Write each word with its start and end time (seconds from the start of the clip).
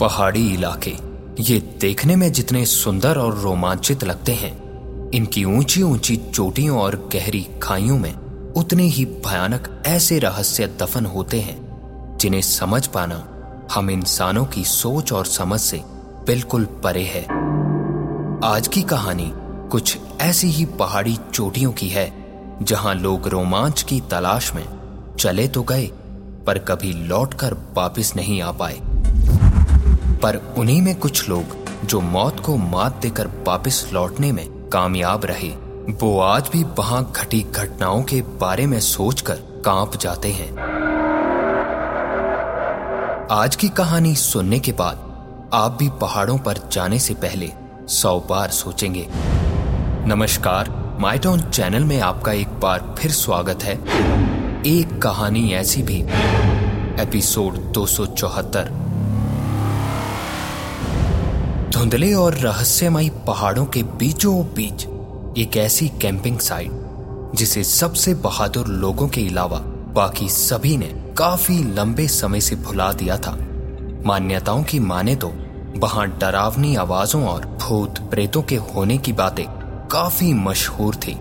पहाड़ी 0.00 0.46
इलाके। 0.54 0.94
ये 1.40 1.58
देखने 1.80 2.16
में 2.16 2.32
जितने 2.32 2.64
सुंदर 2.66 3.18
और 3.18 3.38
रोमांचित 3.38 4.04
लगते 4.04 4.32
हैं, 4.32 4.52
इनकी 5.10 5.44
ऊँची 5.44 5.82
ऊँची 5.82 6.16
चोटियों 6.16 6.78
और 6.78 6.96
गहरी 7.12 7.46
खाइयों 7.62 7.98
में 7.98 8.14
उतने 8.52 8.82
ही 8.82 9.04
भयानक 9.04 9.82
ऐसे 9.86 10.18
रहस्य 10.18 10.66
दफन 10.80 11.06
होते 11.06 11.40
हैं, 11.40 11.56
जिन्हें 12.20 12.40
समझ 12.40 12.86
पाना 12.86 13.24
हम 13.74 13.90
इंसानों 13.90 14.44
की 14.44 14.64
सोच 14.64 15.12
और 15.12 15.26
समझ 15.26 15.60
से 15.60 15.80
बिल्कुल 16.26 16.64
परे 16.84 17.04
है। 17.04 17.22
आज 18.44 18.68
की 18.68 18.82
कहानी 18.82 19.30
कुछ 19.70 19.98
ऐसी 20.20 20.46
ही 20.46 20.64
पहाड़ी 20.64 21.16
चोटियों 21.32 21.72
की 21.72 21.88
है, 21.88 22.12
जहाँ 22.62 22.94
लोग 22.94 23.28
रोमांच 23.28 23.82
की 23.82 24.00
तलाश 24.00 24.52
में 24.54 24.66
चले 25.18 25.48
तो 25.48 25.62
गए, 25.62 25.86
पर 26.46 26.58
कभी 26.58 26.92
लौटकर 26.92 27.54
वापस 27.74 28.12
नहीं 28.16 28.40
आ 28.42 28.50
पाए। 28.52 28.80
पर 30.24 30.36
उन्हीं 30.58 30.82
में 30.82 30.96
कुछ 30.96 31.28
लोग 31.28 31.44
जो 31.86 32.00
मौत 32.00 32.40
को 32.40 32.56
मात 32.56 32.96
देकर 32.96 33.26
वापस 33.26 33.90
लौटने 33.92 34.32
में 34.32 34.68
कामयाब 34.68 35.24
रहे। 35.24 35.48
वो 35.92 36.20
आज 36.20 36.50
भी 36.52 36.64
वहाँ 36.64 37.12
घटी 37.16 37.46
घटनाओं 37.52 38.02
के 38.02 38.22
बारे 38.22 38.66
में 38.66 38.80
सोचकर 38.80 39.34
काँप 39.64 39.96
जाते 39.96 40.28
हैं। 40.28 40.58
आज 43.30 43.56
की 43.56 43.68
कहानी 43.68 44.14
सुनने 44.14 44.58
के 44.58 44.72
बाद 44.72 44.96
आप 45.54 45.72
भी 45.72 45.88
पहाड़ों 45.88 46.38
पर 46.38 46.68
जाने 46.72 46.98
से 46.98 47.14
पहले 47.14 47.52
सौ 47.88 48.20
बार 48.20 48.48
सोचेंगे। 48.48 49.08
नमस्कार, 50.06 50.96
माइटोन 51.00 51.40
चैनल 51.40 51.84
में 51.84 52.00
आपका 52.00 52.32
एक 52.32 52.48
बार 52.48 52.94
फिर 52.98 53.10
स्वागत 53.10 53.62
है। 53.62 53.74
एक 54.66 55.02
कहानी 55.02 55.52
ऐसी 55.52 55.82
भी। 55.82 56.04
एपिसोड 57.02 57.54
दो 57.54 57.86
सौ 57.86 58.06
चौहत्तर 58.06 58.83
धुंधले 61.84 62.12
और 62.14 62.34
रहस्यमयी 62.34 63.10
पहाड़ों 63.26 63.64
के 63.66 63.82
बीचों 63.82 64.34
बीच 64.54 64.84
एक 65.38 65.56
ऐसी 65.56 65.88
कैंपिंग 65.88 66.38
साइट 66.38 67.34
जिसे 67.34 67.64
सबसे 67.64 68.14
बहादुर 68.14 68.66
लोगों 68.66 69.08
के 69.08 69.26
अलावा 69.28 69.58
बाकी 69.94 70.28
सभी 70.28 70.76
ने 70.76 70.86
काफ़ी 71.18 71.58
लंबे 71.74 72.06
समय 72.08 72.40
से 72.40 72.56
भुला 72.56 72.92
दिया 72.92 73.16
था। 73.16 73.32
मान्यताओं 74.06 74.62
की 74.62 74.78
माने 74.78 75.16
तो 75.16 75.32
वहाँ 75.76 76.06
डरावनी 76.18 76.74
आवाजों 76.76 77.22
और 77.24 77.46
भूत 77.46 77.98
प्रेतों 77.98 78.42
के 78.42 78.56
होने 78.56 78.98
की 78.98 79.12
बातें 79.12 79.44
काफ़ी 79.90 80.32
मशहूर 80.32 80.96
थी, 80.96 81.18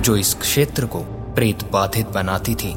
जो 0.00 0.16
इस 0.16 0.34
क्षेत्र 0.34 0.86
को 0.86 1.00
प्रेत 1.34 1.70
बाधित 1.72 2.08
बनाती 2.08 2.54
थी। 2.54 2.74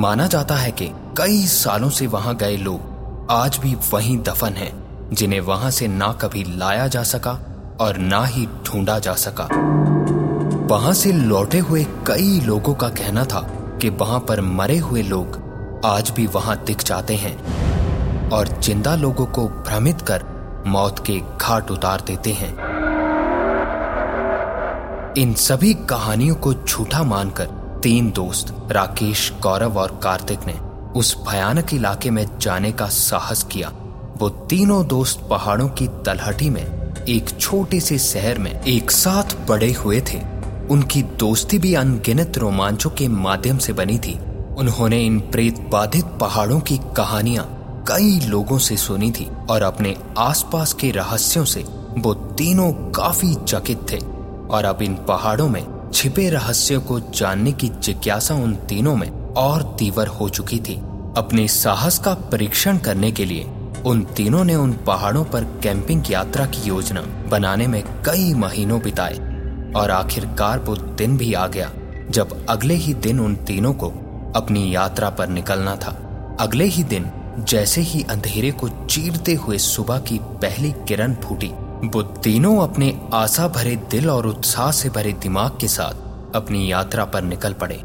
माना 0.00 0.26
जाता 0.26 0.56
है 0.56 0.70
कि 0.72 0.90
कई 1.18 1.46
सालों 1.46 1.90
से 1.90 2.06
वहाँ 2.06 2.36
गए 2.36 2.56
लोग 2.56 3.26
आज 3.30 3.58
भी 3.58 3.76
वहीं 3.92 4.18
दफन 4.18 4.52
हैं। 4.52 4.83
जिन्हें 5.14 5.40
वहाँ 5.40 5.70
से 5.70 5.88
ना 5.88 6.12
कभी 6.12 6.44
लाया 6.56 6.86
जा 6.88 7.02
सका 7.02 7.32
और 7.80 7.96
ना 7.98 8.24
ही 8.24 8.46
ढूंढा 8.66 8.98
जा 8.98 9.14
सका। 9.14 9.48
वहाँ 10.66 10.92
से 10.92 11.12
लौटे 11.12 11.58
हुए 11.58 11.84
कई 12.06 12.40
लोगों 12.40 12.74
का 12.74 12.88
कहना 12.90 13.24
था 13.24 13.40
कि 13.82 13.88
वहाँ 13.90 14.20
पर 14.20 14.40
मरे 14.40 14.78
हुए 14.78 15.02
लोग 15.02 15.42
आज 15.84 16.10
भी 16.10 16.26
वहाँ 16.26 16.56
दिख 16.66 16.84
जाते 16.84 17.14
हैं 17.14 18.30
और 18.30 18.48
ज़िंदा 18.60 18.94
लोगों 18.96 19.26
को 19.26 19.46
भ्रमित 19.48 20.00
कर 20.00 20.24
मौत 20.66 21.04
के 21.06 21.18
घाट 21.40 21.70
उतार 21.70 22.00
देते 22.00 22.32
हैं। 22.32 22.52
इन 25.14 25.34
सभी 25.34 25.72
कहानियों 25.90 26.34
को 26.36 26.54
झूठा 26.54 27.02
मानकर 27.02 27.46
तीन 27.82 28.10
दोस्त, 28.10 28.54
राकेश, 28.70 29.32
गौरव 29.42 29.78
और 29.78 29.98
कार्तिक 30.02 30.46
ने 30.46 30.58
उस 30.98 31.16
भयानक 31.28 31.74
इलाके 31.74 32.10
में 32.10 32.26
जाने 32.38 32.72
का 32.72 32.86
साहस 32.88 33.42
किया। 33.42 33.72
वो 34.18 34.28
तीनों 34.28 34.86
दोस्त 34.86 35.26
पहाड़ों 35.30 35.68
की 35.68 35.88
तलहटी 35.88 36.50
में, 36.50 36.94
एक 37.08 37.40
छोटे 37.40 37.80
से 37.80 37.98
शहर 37.98 38.38
में, 38.38 38.62
एक 38.62 38.90
साथ 38.90 39.48
बड़े 39.48 39.72
हुए 39.72 40.00
थे। 40.00 40.20
उनकी 40.70 41.02
दोस्ती 41.02 41.58
भी 41.58 41.74
अनगिनत 41.74 42.38
रोमांचों 42.38 42.90
के 42.90 43.08
माध्यम 43.08 43.58
से 43.58 43.72
बनी 43.72 43.98
थी। 43.98 44.18
उन्होंने 44.58 45.06
इन 45.06 45.20
प्रेत 45.20 45.60
बाधित 45.60 46.04
पहाड़ों 46.04 46.60
की 46.60 46.78
कहानियाँ 46.96 47.60
कई 47.88 48.20
लोगों 48.20 48.58
से 48.58 48.76
सुनी 48.76 49.10
थी 49.10 49.28
और 49.50 49.62
अपने 49.62 49.96
आसपास 50.18 50.72
के 50.72 50.90
रहस्यों 50.90 51.44
से 51.44 51.64
वो 51.98 52.14
तीनों 52.14 52.72
काफ़ी 52.72 53.34
चकित 53.34 53.92
थे। 53.92 53.98
और 54.50 54.64
अब 54.64 54.82
इन 54.82 54.94
पहाड़ों 54.94 55.48
में 55.48 55.90
छिपे 55.94 56.30
रहस्यों 56.30 56.80
को 56.80 57.00
जानने 57.00 57.52
की 57.52 57.68
जिज्ञासा 57.68 58.34
उन 58.34 58.54
तीनों 58.54 58.96
में 58.96 59.10
और 59.32 59.76
तीव्र 59.78 60.06
हो 60.06 60.28
चुकी 60.28 60.58
थी। 60.58 60.74
अपने 61.16 61.48
साहस 61.48 61.98
का 61.98 62.14
परीक्षण 62.14 62.78
करने 62.78 63.12
के 63.12 63.24
लिए 63.24 63.46
उन 63.86 64.02
तीनों 64.16 64.44
ने 64.44 64.54
उन 64.54 64.72
पहाड़ों 64.86 65.24
पर 65.24 65.44
कैंपिंग 65.62 66.10
यात्रा 66.10 66.44
की 66.46 66.60
योजना 66.68 67.00
बनाने 67.30 67.66
में 67.66 67.82
कई 68.04 68.32
महीनों 68.34 68.80
बिताए 68.80 69.16
और 69.76 69.90
आखिरकार 69.90 70.58
वो 70.58 70.76
दिन 70.76 71.16
भी 71.16 71.32
आ 71.32 71.46
गया 71.46 71.70
जब 72.10 72.46
अगले 72.48 72.74
ही 72.74 72.94
दिन 72.94 73.20
उन 73.20 73.34
तीनों 73.36 73.72
को 73.72 73.88
अपनी 74.36 74.74
यात्रा 74.74 75.10
पर 75.10 75.28
निकलना 75.28 75.74
था। 75.76 75.90
अगले 76.40 76.64
ही 76.64 76.84
दिन 76.84 77.10
जैसे 77.38 77.80
ही 77.80 78.02
अंधेरे 78.02 78.50
को 78.50 78.68
चीरते 78.68 79.34
हुए 79.34 79.58
सुबह 79.58 79.98
की 79.98 80.18
पहली 80.42 80.70
किरण 80.88 81.14
फूटी, 81.14 81.50
वो 81.86 82.02
तीनों 82.02 82.56
अपने 82.58 82.92
आशा 83.14 83.48
भरे 83.48 83.76
दिल 83.90 84.10
और 84.10 84.26
उत्साह 84.26 84.70
से 84.70 84.90
भरे 84.90 85.12
दिमाग 85.12 85.58
के 85.60 85.68
साथ 85.68 86.36
अपनी 86.36 86.70
यात्रा 86.72 87.04
पर 87.04 87.22
निकल 87.22 87.52
पड़े। 87.52 87.82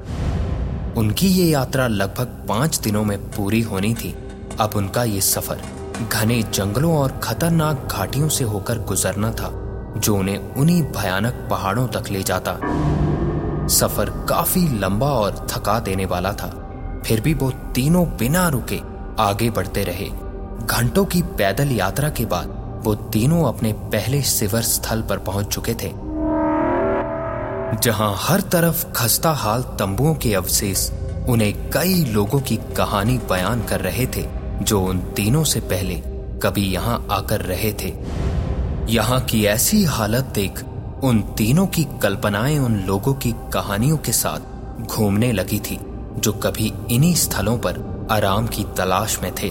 उनकी 0.97 1.27
ये 1.27 1.45
यात्रा 1.45 1.87
लगभग 1.87 2.45
पाँच 2.49 2.79
दिनों 2.79 3.03
में 3.03 3.17
पूरी 3.31 3.61
होनी 3.61 3.93
थी। 3.93 4.15
अब 4.59 4.75
उनका 4.75 5.03
ये 5.03 5.21
सफ़र 5.21 5.61
घने 6.01 6.41
जंगलों 6.43 6.95
और 6.97 7.11
खतरनाक 7.23 7.87
घाटियों 7.91 8.27
से 8.29 8.43
होकर 8.43 8.79
गुजरना 8.79 9.31
था, 9.31 9.49
जो 9.97 10.15
उन्हें 10.15 10.53
उन्हीं 10.53 10.81
भयानक 10.91 11.47
पहाड़ों 11.49 11.87
तक 11.87 12.09
ले 12.09 12.23
जाता। 12.23 12.53
सफ़र 13.69 14.09
काफ़ी 14.29 14.67
लंबा 14.79 15.07
और 15.07 15.45
थका 15.51 15.79
देने 15.79 16.05
वाला 16.05 16.31
था। 16.33 16.49
फिर 17.05 17.21
भी 17.21 17.33
वो 17.33 17.51
तीनों 17.75 18.05
बिना 18.17 18.47
रुके 18.47 18.79
आगे 19.19 19.49
बढ़ते 19.49 19.83
रहे। 19.83 20.09
घंटों 20.65 21.05
की 21.05 21.21
पैदल 21.37 21.71
यात्रा 21.71 22.09
के 22.09 22.25
बाद 22.25 22.57
वो 22.83 22.95
तीनों 23.13 23.43
अपने 23.47 23.73
पहले 23.91 24.21
शिवर 24.21 24.61
स्थल 24.61 25.01
पर 25.01 25.17
पहुँच 25.19 25.47
चुके 25.47 25.73
थे, 25.73 25.91
जहाँ 27.77 28.13
हर 28.19 28.41
तरफ़ 28.41 28.85
खस्ता 28.93 29.31
हाल 29.31 29.61
तंबुओं 29.79 30.13
के 30.15 30.33
अवशेष 30.33 30.89
उन्हें 31.29 31.69
कई 31.71 32.03
लोगों 32.05 32.39
की 32.39 32.55
कहानी 32.77 33.17
बयान 33.29 33.63
कर 33.63 33.81
रहे 33.81 34.05
थे। 34.07 34.38
जो 34.61 34.81
उन 34.81 34.99
तीनों 35.15 35.43
से 35.43 35.59
पहले 35.59 35.95
कभी 36.43 36.65
यहाँ 36.65 37.05
आकर 37.11 37.41
रहे 37.41 37.73
थे। 37.73 37.93
यहाँ 38.91 39.19
की 39.21 39.43
ऐसी 39.45 39.83
हालत 39.83 40.31
देख 40.35 40.63
उन 41.03 41.21
तीनों 41.37 41.65
की 41.67 41.83
कल्पनाएँ 42.03 42.57
उन 42.59 42.75
लोगों 42.79 43.13
की 43.13 43.31
कहानियों 43.53 43.97
के 43.97 44.11
साथ 44.11 44.81
घूमने 44.81 45.31
लगी 45.31 45.59
थी, 45.59 45.79
जो 46.17 46.33
कभी 46.33 46.71
इन्हीं 46.91 47.13
स्थलों 47.15 47.57
पर 47.57 48.07
आराम 48.11 48.47
की 48.47 48.63
तलाश 48.77 49.19
में 49.23 49.31
थे। 49.35 49.49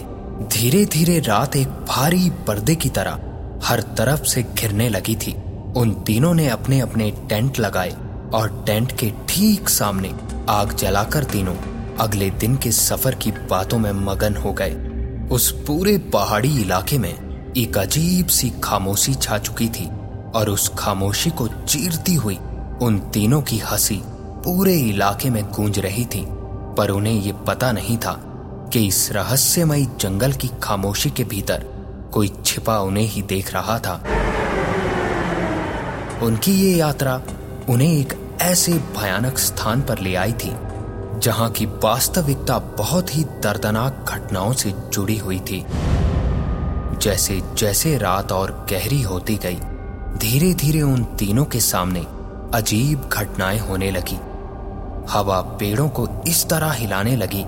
धीरे 0.52 0.84
धीरे 0.84 1.18
रात 1.20 1.56
एक 1.56 1.68
भारी 1.88 2.30
पर्दे 2.46 2.74
की 2.74 2.88
तरह 2.88 3.18
हर 3.64 3.82
तरफ़ 3.98 4.24
से 4.24 4.42
घिरने 4.42 4.88
लगी 4.88 5.16
थी। 5.16 5.36
उन 5.76 5.94
तीनों 6.06 6.34
ने 6.34 6.48
अपने 6.48 6.80
अपने 6.80 7.10
टेंट 7.28 7.58
लगाए 7.58 7.94
और 8.34 8.62
टेंट 8.66 8.92
के 8.92 9.12
ठीक 9.28 9.68
सामने 9.68 10.12
आग 10.48 10.72
जलाकर 10.72 11.24
तीनों 11.24 11.56
अगले 12.00 12.30
दिन 12.30 12.56
के 12.56 12.72
सफ़र 12.72 13.14
की 13.14 13.30
बातों 13.50 13.78
में 13.78 13.92
मगन 13.92 14.36
हो 14.36 14.52
गए। 14.52 14.87
उस 15.30 15.50
पूरे 15.66 15.98
पहाड़ी 15.98 16.60
इलाके 16.60 16.98
में 16.98 17.14
एक 17.56 17.78
अजीब 17.78 18.26
सी 18.26 18.52
खामोशी 18.64 19.14
छा 19.14 19.38
चुकी 19.38 19.68
थी 19.68 19.88
और 20.34 20.48
उस 20.48 20.72
खामोशी 20.78 21.30
को 21.30 21.48
चीरती 21.48 22.14
हुई 22.14 22.38
उन 22.82 23.10
तीनों 23.14 23.42
की 23.42 23.58
हँसी 23.58 24.02
पूरे 24.16 24.74
इलाके 24.74 25.30
में 25.30 25.44
गूंज 25.44 25.78
रही 25.78 26.04
थी, 26.04 26.26
पर 26.76 26.90
उन्हें 26.90 27.14
ये 27.14 27.32
पता 27.32 27.72
नहीं 27.72 27.98
था 27.98 28.12
कि 28.72 28.86
इस 28.86 29.12
रहस्यमयी 29.12 29.88
जंगल 30.00 30.32
की 30.32 30.50
खामोशी 30.62 31.10
के 31.10 31.24
भीतर 31.24 31.66
कोई 32.12 32.32
छिपा 32.44 32.78
उन्हें 32.78 33.04
ही 33.04 33.22
देख 33.22 33.54
रहा 33.54 33.78
था। 33.78 34.04
उनकी 36.22 36.52
ये 36.52 36.76
यात्रा 36.76 37.22
उन्हें 37.68 37.98
एक 37.98 38.38
ऐसे 38.42 38.72
भयानक 38.72 39.38
स्थान 39.38 39.82
पर 39.82 39.98
ले 39.98 40.14
आई 40.14 40.32
थी 40.32 40.50
जहाँ 41.22 41.50
की 41.50 41.66
वास्तविकता 41.66 42.58
बहुत 42.58 43.16
ही 43.16 43.24
दर्दनाक 43.24 44.04
घटनाओं 44.08 44.52
से 44.52 44.72
जुड़ी 44.92 45.16
हुई 45.18 45.38
थी। 45.40 45.64
जैसे 47.02 47.40
जैसे 47.58 47.96
रात 47.98 48.32
और 48.32 48.66
गहरी 48.70 49.02
होती 49.02 49.36
गई 49.36 49.58
धीरे 50.18 50.52
धीरे 50.54 50.82
उन 50.82 51.04
तीनों 51.04 51.44
के 51.44 51.60
सामने 51.60 52.00
अजीब 52.54 53.08
घटनाएँ 53.12 53.58
होने 53.58 53.90
लगी। 53.90 54.18
हवा 55.10 55.40
पेड़ों 55.40 55.88
को 55.88 56.08
इस 56.26 56.48
तरह 56.48 56.72
हिलाने 56.72 57.16
लगी, 57.16 57.44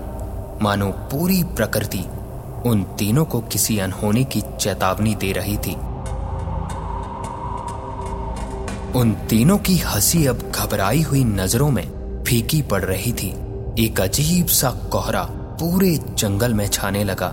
मानो 0.61 0.89
पूरी 1.11 1.43
प्रकृति 1.43 2.05
उन 2.65 2.83
तीनों 2.99 3.25
को 3.25 3.41
किसी 3.41 3.77
अनहोनी 3.79 4.23
की 4.23 4.41
चेतावनी 4.59 5.15
दे 5.15 5.31
रही 5.31 5.57
थी। 5.57 5.75
उन 8.99 9.15
तीनों 9.29 9.57
की 9.57 9.77
हँसी 9.77 10.25
अब 10.25 10.51
घबराई 10.55 11.01
हुई 11.01 11.23
नज़रों 11.23 11.69
में 11.71 12.23
फीकी 12.27 12.61
पड़ 12.61 12.83
रही 12.83 13.13
थी। 13.13 13.50
एक 13.79 13.99
अजीब 14.01 14.47
सा 14.47 14.69
कोहरा 14.91 15.21
पूरे 15.59 15.95
जंगल 16.17 16.53
में 16.53 16.67
छाने 16.67 17.03
लगा। 17.03 17.27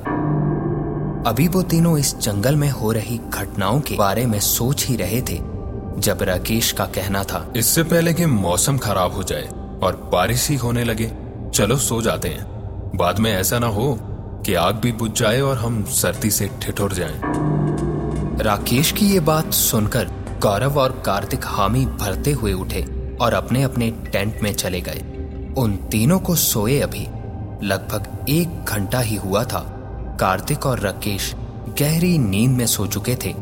अभी 1.26 1.46
वो 1.48 1.62
तीनों 1.62 1.98
इस 1.98 2.14
जंगल 2.18 2.56
में 2.56 2.70
हो 2.70 2.92
रही 2.92 3.18
घटनाओं 3.18 3.80
के 3.80 3.96
बारे 3.96 4.26
में 4.26 4.38
सोच 4.40 4.86
ही 4.86 4.96
रहे 4.96 5.20
थे 5.22 5.38
जब 6.00 6.18
राकेश 6.22 6.70
का 6.72 6.86
कहना 6.86 7.24
था 7.24 7.44
इससे 7.56 7.82
पहले 7.82 8.14
कि 8.14 8.26
मौसम 8.26 8.78
खराब 8.78 9.12
हो 9.12 9.22
जाए 9.22 9.48
और 9.82 9.96
बारिश 10.12 10.48
ही 10.50 10.56
होने 10.56 10.84
लगे 10.84 11.10
चलो 11.54 11.76
सो 11.76 12.00
जाते 12.02 12.28
हैं। 12.28 12.46
बाद 12.96 13.18
में 13.18 13.32
ऐसा 13.32 13.58
ना 13.58 13.66
हो 13.66 13.98
कि 14.46 14.54
आग 14.54 14.74
भी 14.74 14.92
बुझ 14.92 15.10
जाए 15.12 15.40
और 15.40 15.58
हम 15.58 15.84
सर्दी 15.92 16.30
से 16.30 16.50
ठिठुर 16.62 16.92
जाएँ। 16.92 17.20
राकेश 18.42 18.92
की 18.92 19.06
ये 19.06 19.20
बात 19.20 19.52
सुनकर 19.52 20.10
गौरव 20.42 20.78
और 20.78 21.02
कार्तिक 21.06 21.44
हामी 21.44 21.86
भरते 21.86 22.32
हुए 22.32 22.52
उठे 22.52 22.86
और 23.20 23.34
अपने 23.34 23.62
अपने 23.62 23.90
टेंट 24.12 24.42
में 24.42 24.52
चले 24.54 24.80
गए। 24.80 25.17
उन 25.58 25.76
तीनों 25.90 26.18
को 26.18 26.34
सोए 26.36 26.78
अभी। 26.80 27.06
लगभग 27.66 28.26
एक 28.28 28.64
घंटा 28.64 28.98
ही 29.00 29.16
हुआ 29.16 29.44
था। 29.44 29.60
कार्तिक 30.20 30.66
और 30.66 30.80
राकेश 30.80 31.34
गहरी 31.80 32.18
नींद 32.18 32.50
में 32.50 32.66
सो 32.66 32.86
चुके 32.86 33.14
थे 33.14 33.32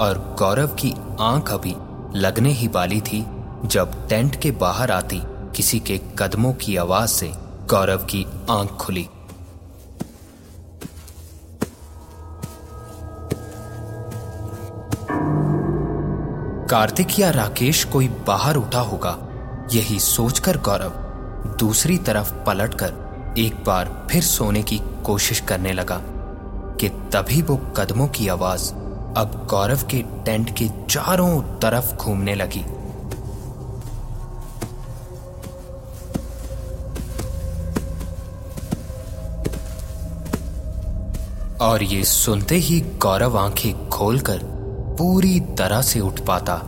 और 0.00 0.18
गौरव 0.38 0.66
की 0.66 0.94
आँख 1.20 1.50
अभी 1.50 1.74
लगने 2.18 2.50
ही 2.50 2.68
वाली 2.68 3.00
थी 3.00 3.24
जब 3.64 4.08
टेंट 4.08 4.40
के 4.40 4.50
बाहर 4.50 4.90
आती 4.90 5.20
किसी 5.56 5.80
के 5.80 6.00
कदमों 6.18 6.52
की 6.54 6.76
आवाज़ 6.76 7.10
से 7.10 7.32
गौरव 7.70 8.04
की 8.04 8.26
आँख 8.50 8.70
खुली। 8.70 9.06
कार्तिक 16.70 17.18
या 17.18 17.30
राकेश 17.30 17.84
कोई 17.84 18.08
बाहर 18.26 18.56
उठा 18.56 18.80
होगा, 18.80 19.18
यही 19.72 19.98
सोचकर 20.00 20.58
गौरव 20.58 21.03
दूसरी 21.58 21.98
तरफ़ 21.98 22.32
पलटकर 22.46 23.34
एक 23.38 23.64
बार 23.64 24.08
फिर 24.10 24.22
सोने 24.22 24.62
की 24.62 24.80
कोशिश 25.04 25.40
करने 25.40 25.72
लगा 25.72 26.00
कि 26.80 26.88
तभी 26.88 27.42
वो 27.42 27.56
कदमों 27.56 28.08
की 28.08 28.28
आवाज़ 28.28 28.72
अब 29.16 29.46
गौरव 29.50 29.82
के 29.82 30.02
टेंट 30.24 30.50
के 30.56 30.68
चारों 30.90 31.40
तरफ़ 31.58 31.94
घूमने 31.94 32.34
लगी। 32.34 32.64
और 41.60 41.82
ये 41.82 42.04
सुनते 42.04 42.56
ही 42.56 42.80
गौरव 42.80 43.38
आँखें 43.38 43.88
खोलकर 43.88 44.40
पूरी 44.98 45.40
तरह 45.40 45.82
से 45.82 46.00
उठ 46.00 46.20
पाता। 46.20 46.60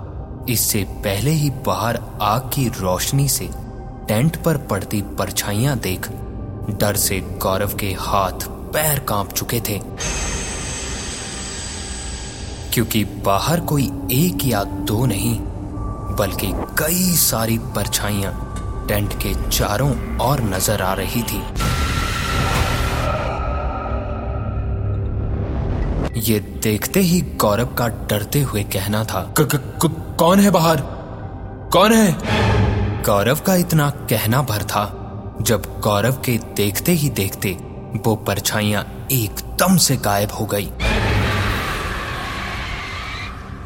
इससे 0.48 0.82
पहले 0.84 1.30
ही 1.30 1.50
बाहर 1.50 2.00
आग 2.22 2.50
की 2.54 2.68
रोशनी 2.68 3.28
से 3.28 3.48
टेंट 4.08 4.36
पर 4.36 4.56
पड़ती 4.66 5.00
परछाइयाँ 5.18 5.76
देख 5.78 6.08
डर 6.80 6.96
से 6.96 7.20
गौरव 7.42 7.76
के 7.76 7.86
हाथ 8.00 8.46
पैर 8.72 8.98
काँप 8.98 9.32
चुके 9.32 9.60
थे। 9.60 9.78
क्योंकि 12.74 13.04
बाहर 13.24 13.60
कोई 13.60 13.90
एक 14.12 14.44
या 14.44 14.62
दो 14.64 15.04
नहीं 15.06 15.38
बल्कि 16.16 16.52
कई 16.78 17.12
सारी 17.16 17.58
परछाइयाँ 17.76 18.32
टेंट 18.88 19.14
के 19.22 19.34
चारों 19.50 19.90
ओर 20.22 20.40
नज़र 20.44 20.82
आ 20.82 20.92
रही 20.94 21.22
थी। 21.22 21.42
ये 26.20 26.38
देखते 26.62 27.00
ही 27.00 27.20
गौरव 27.40 27.74
का 27.74 27.88
डरते 27.88 28.40
हुए 28.40 28.62
कहना 28.64 29.04
था 29.04 29.34
क, 29.38 29.48
क, 29.54 30.16
कौन 30.18 30.40
है 30.40 30.50
बाहर? 30.50 30.80
कौन 31.72 31.92
है? 31.92 32.45
गौरव 33.06 33.40
का 33.40 33.54
इतना 33.54 33.88
कहना 34.10 34.40
भर 34.42 34.62
था। 34.62 34.84
जब 35.42 35.66
गौरव 35.80 36.12
के 36.24 36.36
देखते 36.56 36.92
ही 36.92 37.08
देखते 37.10 37.50
वो 38.06 38.14
परछाइयाँ 38.16 38.82
एकदम 39.12 39.76
से 39.76 39.96
गायब 39.96 40.32
हो 40.32 40.46
गई। 40.46 40.70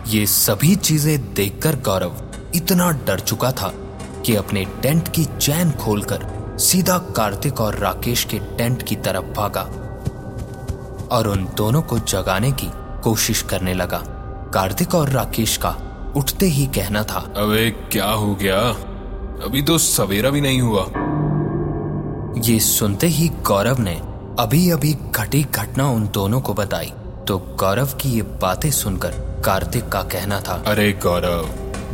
ये 0.07 0.27
सभी 0.27 0.75
चीज़ें 0.77 1.33
देखकर 1.35 1.77
गौरव 1.77 2.21
इतना 2.55 2.91
डर 3.07 3.21
चुका 3.21 3.53
था 3.53 3.73
कि 4.27 4.35
अपने 4.37 4.65
टेंट 4.83 5.09
की 5.09 5.25
चैन 5.25 5.71
खोलकर 5.73 6.27
सीधा 6.61 6.99
कार्तिक 7.17 7.61
और 7.61 7.79
राकेश 7.79 8.25
के 8.25 8.39
टेंट 8.59 8.83
की 8.83 8.97
तरफ़ 8.99 9.33
भागा 9.33 9.63
और 11.17 11.29
उन 11.29 11.49
दोनों 11.57 11.83
को 11.83 11.99
जगाने 11.99 12.53
की 12.53 12.71
कोशिश 13.05 13.43
करने 13.43 13.75
लगा। 13.75 14.03
कार्तिक 14.55 14.95
और 14.95 15.11
राकेश 15.11 15.57
का 15.57 15.77
उठते 16.17 16.47
ही 16.47 16.67
कहना 16.67 17.03
था, 17.03 17.19
अबे, 17.37 17.71
क्या 17.71 18.07
हो 18.07 18.35
गया? 18.35 18.61
अभी 19.45 19.63
तो 19.63 19.77
सवेरा 19.79 20.31
भी 20.31 20.41
नहीं 20.41 20.61
हुआ। 20.61 20.85
ये 22.47 22.59
सुनते 22.61 23.07
ही 23.07 23.29
गौरव 23.47 23.81
ने 23.81 23.95
अभी 24.39 24.71
अभी 24.71 24.93
घटी 25.15 25.43
घटना 25.45 25.89
उन 25.91 26.07
दोनों 26.15 26.41
को 26.41 26.55
बताई। 26.55 26.93
तो 27.29 27.39
गौरव 27.61 27.93
की 28.01 28.09
ये 28.09 28.23
बातें 28.43 28.71
सुनकर 28.71 29.13
कार्तिक 29.47 29.89
का 29.89 30.03
कहना 30.13 30.41
था 30.41 30.63
अरे 30.67 30.93
गौरव 31.03 31.49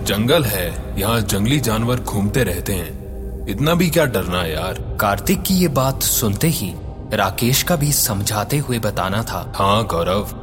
जंगल 0.05 0.45
है 0.45 0.67
यहाँ 1.01 1.21
जंगली 1.23 1.61
जानवर 1.61 2.01
घूमते 2.01 2.45
रहते 2.45 2.73
हैं। 2.73 3.47
इतना 3.49 3.75
भी 3.75 3.89
क्या 3.91 4.05
डरना 4.07 4.45
यार? 4.45 4.79
कार्तिक 5.01 5.43
की 5.43 5.55
ये 5.55 5.69
बात 5.69 6.03
सुनते 6.03 6.49
ही 6.49 6.73
राकेश 7.13 7.63
का 7.63 7.77
भी 7.77 7.93
समझाते 7.93 8.59
हुए 8.59 8.79
बताना 8.79 9.23
था 9.23 9.53
हाँ 9.57 9.85
गौरव 9.87 10.35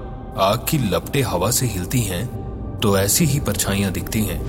आग 0.41 0.65
की 0.69 0.77
लपटे 0.89 1.21
हवा 1.21 1.51
से 1.51 1.65
हिलती 1.65 2.01
हैं 2.01 2.25
तो 2.79 2.97
ऐसी 2.97 3.25
ही 3.25 3.39
परछाइयाँ 3.39 3.91
दिखती 3.91 4.23
हैं। 4.25 4.41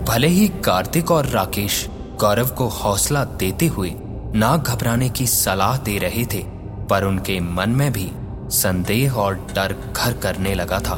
भले 0.00 0.28
ही 0.28 0.46
कार्तिक 0.64 1.10
और 1.10 1.26
राकेश 1.26 1.86
गौरव 2.20 2.48
को 2.48 2.66
हौसला 2.68 3.24
देते 3.24 3.66
हुए 3.66 3.92
ना 4.34 4.56
घबराने 4.56 5.08
की 5.08 5.26
सलाह 5.26 5.76
दे 5.76 5.98
रहे 5.98 6.24
थे, 6.24 6.42
पर 6.90 7.04
उनके 7.04 7.38
मन 7.40 7.70
में 7.70 7.92
भी 7.92 8.10
संदेह 8.50 9.14
और 9.14 9.34
डर 9.54 9.74
घर 9.96 10.12
करने 10.12 10.54
लगा 10.54 10.78
था। 10.78 10.94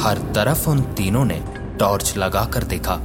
हर 0.00 0.18
तरफ़ 0.34 0.68
उन 0.70 0.80
तीनों 0.92 1.24
ने 1.24 1.40
टॉर्च 1.78 2.16
लगाकर 2.16 2.64
देखा, 2.64 2.96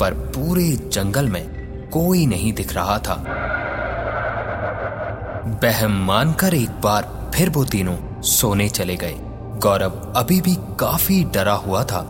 पर 0.00 0.14
पूरे 0.36 0.70
जंगल 0.92 1.28
में 1.28 1.88
कोई 1.88 2.26
नहीं 2.26 2.52
दिख 2.52 2.74
रहा 2.74 2.98
था। 2.98 3.14
बहम 5.62 6.04
मानकर 6.06 6.54
एक 6.54 6.80
बार 6.80 7.10
फिर 7.34 7.50
वो 7.50 7.64
तीनों 7.64 7.96
सोने 8.22 8.68
चले 8.68 8.96
गए। 8.96 9.14
गौरव 9.62 10.12
अभी 10.16 10.40
भी 10.40 10.54
काफ़ी 10.80 11.22
डरा 11.24 11.52
हुआ 11.52 11.84
था 11.84 12.00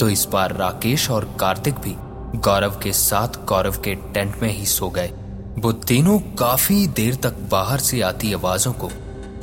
तो 0.00 0.08
इस 0.08 0.26
बार 0.32 0.52
राकेश 0.56 1.10
और 1.10 1.24
कार्तिक 1.40 1.74
भी 1.74 1.94
गौरव 2.38 2.78
के 2.82 2.92
साथ 2.92 3.44
गौरव 3.44 3.80
के 3.84 3.94
टेंट 4.14 4.36
में 4.42 4.50
ही 4.50 4.66
सो 4.66 4.88
गए। 4.88 5.12
वो 5.58 5.72
तीनों 5.72 6.18
काफ़ी 6.38 6.86
देर 6.86 7.14
तक 7.14 7.38
बाहर 7.50 7.78
से 7.78 8.00
आती 8.00 8.32
आवाजों 8.32 8.72
को 8.72 8.90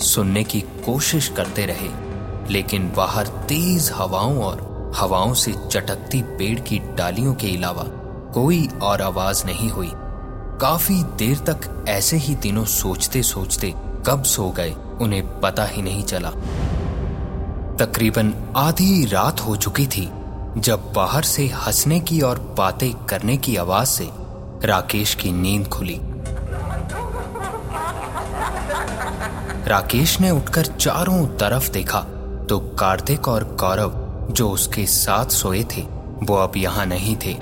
सुनने 0.04 0.44
की 0.44 0.62
कोशिश 0.86 1.28
करते 1.28 1.66
रहे, 1.66 1.90
लेकिन 2.50 2.92
बाहर 2.98 3.28
तेज 3.48 3.92
हवाओं 3.96 4.38
और 4.38 4.94
हवाओं 4.96 5.34
से 5.34 5.54
चटकती 5.68 6.22
पेड़ 6.38 6.60
की 6.60 6.80
डालियों 6.98 7.34
के 7.34 7.56
अलावा 7.58 7.84
कोई 8.34 8.68
और 8.82 9.02
आवाज़ 9.02 9.46
नहीं 9.46 9.70
हुई। 9.70 9.92
काफ़ी 10.62 11.02
देर 11.18 11.38
तक 11.50 11.86
ऐसे 11.90 12.18
ही 12.18 12.36
तीनों 12.36 12.66
सोचते 12.66 13.24
सोचते 13.24 13.74
कब 14.08 14.24
सो 14.24 14.50
गए, 14.50 14.74
उन्हें 15.02 15.40
पता 15.42 15.66
ही 15.66 15.82
नहीं 15.82 16.04
चला। 16.04 16.30
तकरीबन 17.80 18.34
आधी 18.58 19.06
रात 19.06 19.42
हो 19.42 19.56
चुकी 19.56 19.88
थी 19.88 20.10
जब 20.58 20.92
बाहर 20.94 21.24
से 21.24 21.46
हंसने 21.48 22.00
की 22.00 22.20
और 22.22 22.40
बातें 22.58 22.94
करने 23.06 23.36
की 23.38 23.56
आवाज़ 23.56 23.88
से 23.88 24.10
राकेश 24.64 25.16
की 25.16 25.32
नींद 25.32 25.68
खुली। 25.68 26.00
राकेश 29.68 30.20
ने 30.22 30.30
उठकर 30.30 30.66
चारों 30.66 31.26
तरफ़ 31.38 31.72
देखा 31.72 32.00
तो 32.50 32.60
कार्तिक 32.80 33.28
और 33.28 33.44
गौरव 33.60 33.94
जो 34.32 34.50
उसके 34.50 34.86
साथ 34.86 35.26
सोए 35.26 35.64
थे, 35.76 35.82
वो 36.24 36.36
अब 36.36 36.58
यहाँ 36.58 36.86
नहीं 36.86 37.16
थे। 37.16 37.34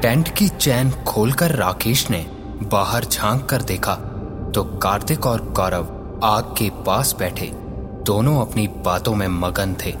टेंट 0.00 0.28
की 0.28 0.48
चैन 0.48 0.90
खोलकर 1.08 1.54
राकेश 1.56 2.08
ने 2.10 2.24
बाहर 2.62 3.04
झाँक 3.04 3.44
कर 3.46 3.62
देखा 3.62 3.94
तो 4.54 4.64
कार्तिक 4.78 5.26
और 5.26 5.44
गौरव 5.52 6.20
आग 6.24 6.54
के 6.58 6.70
पास 6.86 7.14
बैठे। 7.18 7.50
दोनों 8.06 8.40
अपनी 8.40 8.66
बातों 8.84 9.14
में 9.14 9.28
मगन 9.28 9.74
थे। 9.84 9.94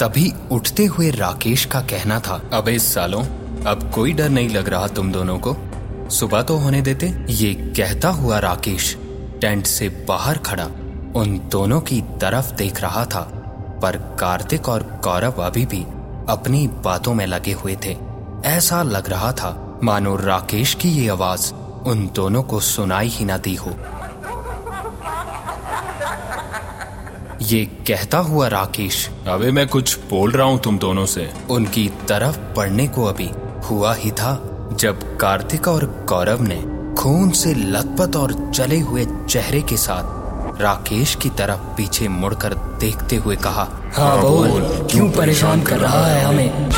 तभी 0.00 0.32
उठते 0.52 0.84
हुए 0.86 1.10
राकेश 1.10 1.64
का 1.64 1.80
कहना 1.80 2.18
था, 2.20 2.40
अबे 2.52 2.78
सालों, 2.78 3.22
अब 3.66 3.90
कोई 3.94 4.12
डर 4.12 4.28
नहीं 4.28 4.48
लग 4.48 4.68
रहा 4.68 4.86
तुम 4.86 5.10
दोनों 5.12 5.38
को। 5.38 5.56
सुबह 6.10 6.42
तो 6.42 6.56
होने 6.56 6.80
देते, 6.82 7.06
ये 7.30 7.54
कहता 7.76 8.08
हुआ 8.08 8.38
राकेश 8.38 8.94
टेंट 9.40 9.66
से 9.66 9.88
बाहर 10.08 10.38
खड़ा, 10.38 10.64
उन 11.16 11.38
दोनों 11.52 11.80
की 11.80 12.00
तरफ़ 12.20 12.52
देख 12.54 12.80
रहा 12.80 13.04
था, 13.04 13.20
पर 13.82 13.96
कार्तिक 14.20 14.68
और 14.68 14.82
कौरव 15.04 15.42
अभी 15.42 15.66
भी 15.66 15.82
अपनी 16.28 16.66
बातों 16.84 17.14
में 17.14 17.26
लगे 17.26 17.52
हुए 17.52 17.76
थे। 17.84 17.96
ऐसा 18.44 18.82
लग 18.82 19.10
रहा 19.10 19.32
था, 19.32 19.80
मानो 19.82 20.16
राकेश 20.16 20.74
की 20.74 20.88
ये 20.88 21.08
आवाज़ 21.08 21.52
उन 21.88 22.10
दोनों 22.14 22.42
को 22.42 22.60
सुनाई 22.60 23.08
ही 23.08 23.24
ना 23.24 23.36
दी 23.38 23.54
हो। 23.54 23.74
ये 27.48 27.64
कहता 27.88 28.18
हुआ 28.18 28.46
राकेश 28.48 29.08
अबे 29.28 29.50
मैं 29.52 29.66
कुछ 29.68 29.98
बोल 30.10 30.30
रहा 30.30 30.46
हूँ 30.46 30.58
तुम 30.60 30.78
दोनों 30.78 31.04
से। 31.06 31.28
उनकी 31.50 31.88
तरफ़ 32.08 32.38
पढ़ने 32.56 32.86
को 32.88 33.04
अभी 33.04 33.28
हुआ 33.68 33.94
ही 33.94 34.10
था 34.20 34.32
जब 34.80 35.02
कार्तिक 35.18 35.68
और 35.68 35.84
गौरव 36.08 36.42
ने 36.42 36.56
खून 36.94 37.30
से 37.40 37.54
लथपथ 37.54 38.16
और 38.16 38.32
जले 38.54 38.78
हुए 38.80 39.04
चेहरे 39.28 39.60
के 39.62 39.76
साथ 39.76 40.60
राकेश 40.60 41.14
की 41.22 41.30
तरफ़ 41.30 41.60
पीछे 41.76 42.08
मुड़कर 42.08 42.54
देखते 42.80 43.16
हुए 43.16 43.36
कहा 43.36 43.68
हाँ 43.96 44.20
बोल। 44.22 44.86
क्यों 44.90 45.10
परेशान 45.10 45.62
कर 45.62 45.78
रहा 45.78 46.06
है 46.06 46.24
हमें? 46.24 46.68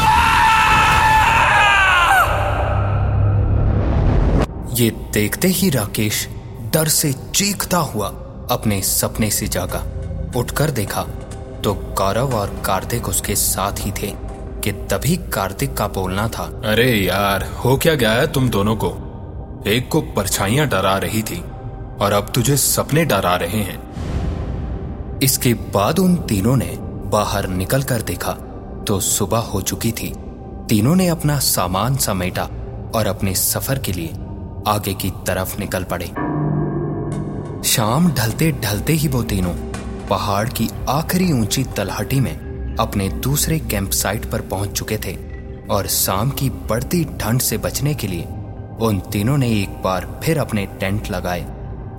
ये 4.75 4.91
देखते 5.15 5.49
ही 5.49 5.71
राकेश 5.71 6.27
डर 6.75 6.89
से 6.89 7.13
चीखता 7.35 7.79
हुआ 7.93 8.09
अपने 8.51 8.81
सपने 8.83 9.31
से 9.31 9.47
जागा। 9.49 9.83
उठकर 10.37 10.71
देखा 10.71 11.03
तो 11.65 11.75
गौरव 11.99 12.35
और 12.35 12.61
कार्तिक 12.65 13.09
उसके 13.09 13.35
साथ 13.35 13.73
ही 13.81 13.93
थे 13.93 14.13
कि 14.65 14.73
तभी 14.91 15.17
कार्तिक 15.33 15.75
का 15.75 15.87
बोलना 15.89 16.29
था। 16.29 16.45
अरे 16.65 16.91
यार 16.95 17.45
हो 17.65 17.77
क्या 17.77 17.95
गया 17.95 18.13
है 18.13 18.27
तुम 18.33 18.49
दोनों 18.49 18.77
को? 18.77 18.89
एक 19.67 19.89
को 19.89 20.01
परछाइयाँ 20.17 20.67
डरा 20.69 20.97
रही 20.99 21.23
थी 21.23 21.41
और 22.01 22.13
अब 22.13 22.31
तुझे 22.35 22.57
सपने 22.57 23.05
डरा 23.05 23.35
रहे 23.37 23.63
हैं। 23.63 25.19
इसके 25.19 25.55
बाद 25.55 25.99
उन 25.99 26.17
तीनों 26.29 26.57
ने 26.57 26.77
बाहर 27.13 27.49
निकल 27.49 27.83
कर 27.83 28.03
देखा 28.03 28.33
तो 28.87 29.01
सुबह 29.01 29.39
हो 29.39 29.61
चुकी 29.61 29.93
थी। 29.93 30.13
तीनों 30.69 30.95
ने 30.97 31.09
अपना 31.09 31.39
सामान 31.39 31.97
समेटा 31.97 32.49
और 32.95 33.07
अपने 33.07 33.35
सफ़र 33.35 33.79
के 33.79 33.93
लिए 33.93 34.13
आगे 34.69 34.95
की 34.95 35.11
तरफ़ 35.27 35.59
निकल 35.59 35.85
पड़े। 35.85 36.07
शाम 37.69 38.11
ढलते 38.13 38.51
ढलते 38.53 38.93
ही 38.93 39.09
वो 39.09 39.23
तीनों 39.23 39.55
पहाड़ 40.11 40.49
की 40.49 40.69
आखिरी 40.89 41.33
ऊँची 41.33 41.65
तलहटी 41.65 42.21
में 42.21 42.77
अपने 42.81 43.09
दूसरे 43.09 43.59
कैंप 43.61 43.91
साइट 43.91 44.25
पर 44.31 44.41
पहुँच 44.41 44.71
चुके 44.71 44.97
थे 44.97 45.17
और 45.67 45.87
शाम 45.87 46.31
की 46.31 46.51
बढ़ती 46.51 47.05
ठंड 47.21 47.41
से 47.41 47.59
बचने 47.59 47.95
के 47.95 48.07
लिए 48.07 48.25
उन 48.81 49.01
तीनों 49.13 49.39
ने 49.39 49.51
एक 49.53 49.83
बार 49.83 50.21
फिर 50.25 50.39
अपने 50.39 50.67
टेंट 50.81 51.11
लगाए 51.11 51.43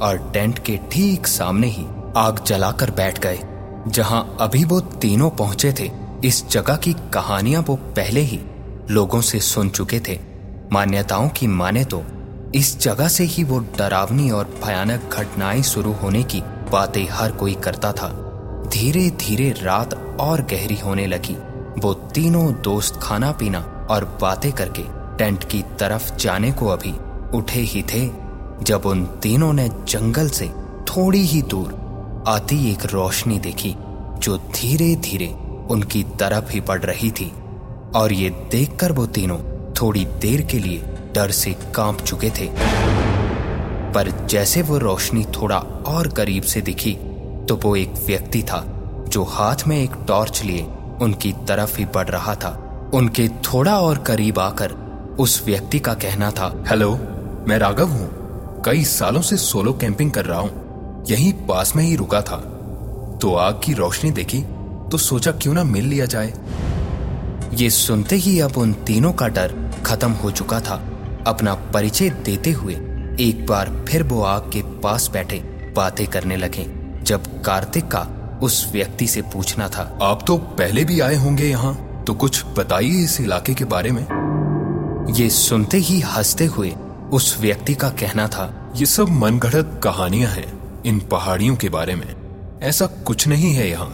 और 0.01 0.29
टेंट 0.33 0.59
के 0.59 0.79
ठीक 0.91 1.27
सामने 1.27 1.67
ही 1.67 1.85
आग 2.17 2.43
जलाकर 2.47 2.91
बैठ 2.91 3.19
गए, 3.19 3.39
जहाँ 3.87 4.37
अभी 4.41 4.63
वो 4.63 4.79
तीनों 4.79 5.29
पहुँचे 5.29 5.73
थे। 5.79 5.89
इस 6.25 6.47
जगह 6.49 6.75
की 6.75 6.93
कहानियाँ 7.13 7.63
वो 7.67 7.75
पहले 7.75 8.21
ही 8.21 8.39
लोगों 8.91 9.21
से 9.21 9.39
सुन 9.39 9.69
चुके 9.69 9.99
थे। 9.99 10.19
मान्यताओं 10.73 11.29
की 11.29 11.47
माने 11.47 11.83
तो 11.85 12.03
इस 12.55 12.79
जगह 12.79 13.07
से 13.07 13.23
ही 13.23 13.43
वो 13.43 13.59
डरावनी 13.77 14.29
और 14.31 14.53
भयानक 14.65 15.09
घटनाएँ 15.13 15.61
शुरू 15.63 15.93
होने 15.93 16.23
की 16.23 16.41
बातें 16.71 17.05
हर 17.11 17.31
कोई 17.31 17.53
करता 17.55 17.91
था। 17.91 18.09
धीरे 18.67 19.09
धीरे 19.09 19.49
रात 19.61 19.93
और 20.19 20.41
गहरी 20.41 20.77
होने 20.79 21.07
लगी। 21.07 21.35
वो 21.79 21.93
तीनों 21.93 22.53
दोस्त 22.61 22.99
खाना 23.03 23.31
पीना 23.31 23.59
और 23.89 24.05
बातें 24.21 24.51
करके 24.51 24.83
टेंट 25.17 25.43
की 25.43 25.63
तरफ़ 25.79 26.15
जाने 26.15 26.51
को 26.51 26.67
अभी 26.67 26.93
उठे 27.37 27.59
ही 27.59 27.83
थे, 27.83 28.05
जब 28.63 28.85
उन 28.85 29.05
तीनों 29.05 29.53
ने 29.53 29.69
जंगल 29.87 30.29
से 30.29 30.47
थोड़ी 30.87 31.21
ही 31.21 31.41
दूर 31.41 32.23
आती 32.27 32.71
एक 32.71 32.85
रोशनी 32.85 33.39
देखी, 33.39 33.75
जो 34.17 34.37
धीरे 34.37 34.95
धीरे 34.95 35.27
उनकी 35.69 36.03
तरफ़ 36.03 36.51
ही 36.51 36.61
पड़ 36.61 36.81
रही 36.81 37.11
थी। 37.11 37.31
और 37.95 38.13
ये 38.13 38.29
देखकर 38.29 38.91
वो 38.91 39.05
तीनों 39.05 39.37
थोड़ी 39.73 40.05
देर 40.05 40.41
के 40.41 40.59
लिए 40.59 40.83
डर 41.15 41.31
से 41.31 41.55
काँप 41.75 42.01
चुके 42.01 42.29
थे। 42.29 42.49
पर 43.93 44.09
जैसे 44.27 44.61
वो 44.61 44.77
रोशनी 44.77 45.25
थोड़ा 45.35 45.57
और 45.87 46.07
करीब 46.07 46.43
से 46.43 46.61
दिखी 46.61 46.93
तो 47.49 47.55
वो 47.55 47.75
एक 47.75 47.93
व्यक्ति 48.07 48.43
था 48.43 48.63
जो 49.07 49.23
हाथ 49.23 49.67
में 49.67 49.77
एक 49.77 49.95
टॉर्च 50.07 50.43
लिए 50.43 50.67
उनकी 51.01 51.33
तरफ़ 51.47 51.77
ही 51.77 51.85
बढ़ 51.85 52.07
रहा 52.07 52.35
था। 52.35 52.49
उनके 52.93 53.27
थोड़ा 53.27 53.79
और 53.81 53.97
करीब 53.97 54.39
आकर 54.39 54.71
उस 55.19 55.41
व्यक्ति 55.45 55.79
का 55.79 55.93
कहना 55.93 56.31
था, 56.31 56.63
हेलो, 56.69 56.91
मैं 57.47 57.57
राघव 57.57 57.89
हूँ। 57.89 58.61
कई 58.65 58.83
सालों 58.83 59.21
से 59.21 59.37
सोलो 59.37 59.73
कैंपिंग 59.73 60.11
कर 60.11 60.25
रहा 60.25 60.39
हूँ। 60.39 61.03
यहीं 61.09 61.33
पास 61.47 61.75
में 61.75 61.83
ही 61.83 61.95
रुका 61.95 62.21
था। 62.21 62.37
तो 63.21 63.33
आग 63.35 63.59
की 63.63 63.73
रोशनी 63.73 64.11
देखी 64.11 64.41
तो 64.91 64.97
सोचा 64.97 65.31
क्यों 65.31 65.53
ना 65.53 65.63
मिल 65.63 65.85
लिया 65.85 66.05
जाए? 66.05 66.33
ये 67.53 67.69
सुनते 67.69 68.15
ही 68.15 68.39
अब 68.39 68.57
उन 68.57 68.73
तीनों 68.73 69.11
का 69.13 69.27
डर 69.27 69.55
खत्म 69.85 70.11
हो 70.11 70.31
चुका 70.31 70.59
था। 70.59 70.81
अपना 71.27 71.53
परिचय 71.73 72.09
देते 72.09 72.51
हुए 72.51 72.75
एक 73.19 73.45
बार 73.45 73.69
फिर 73.89 74.03
वो 74.03 74.21
आग 74.23 74.49
के 74.53 74.61
पास 74.81 75.09
बैठे 75.13 75.37
बातें 75.75 76.05
करने 76.07 76.35
लगे। 76.37 76.65
जब 77.03 77.23
कार्तिक 77.43 77.87
का 77.87 78.07
उस 78.43 78.69
व्यक्ति 78.71 79.07
से 79.07 79.21
पूछना 79.21 79.67
था 79.67 79.81
आप 80.03 80.23
तो 80.27 80.37
पहले 80.37 80.83
भी 80.85 80.99
आए 80.99 81.15
होंगे 81.15 81.47
यहाँ 81.47 82.03
तो 82.07 82.13
कुछ 82.13 82.43
बताइए 82.57 83.03
इस 83.03 83.19
इलाके 83.21 83.53
के 83.53 83.65
बारे 83.65 83.91
में। 83.91 84.05
ये 85.13 85.29
सुनते 85.29 85.77
ही 85.77 85.99
हँसते 85.99 86.45
हुए 86.45 86.73
उस 87.13 87.37
व्यक्ति 87.41 87.75
का 87.75 87.89
कहना 87.89 88.27
था 88.27 88.73
ये 88.75 88.85
सब 88.85 89.09
मनगढ़ंत 89.09 89.79
कहानियाँ 89.83 90.31
हैं 90.31 90.81
इन 90.85 90.99
पहाड़ियों 90.99 91.55
के 91.55 91.69
बारे 91.69 91.95
में। 91.95 92.15
ऐसा 92.63 92.85
कुछ 92.85 93.27
नहीं 93.27 93.53
है 93.53 93.69
यहाँ। 93.69 93.93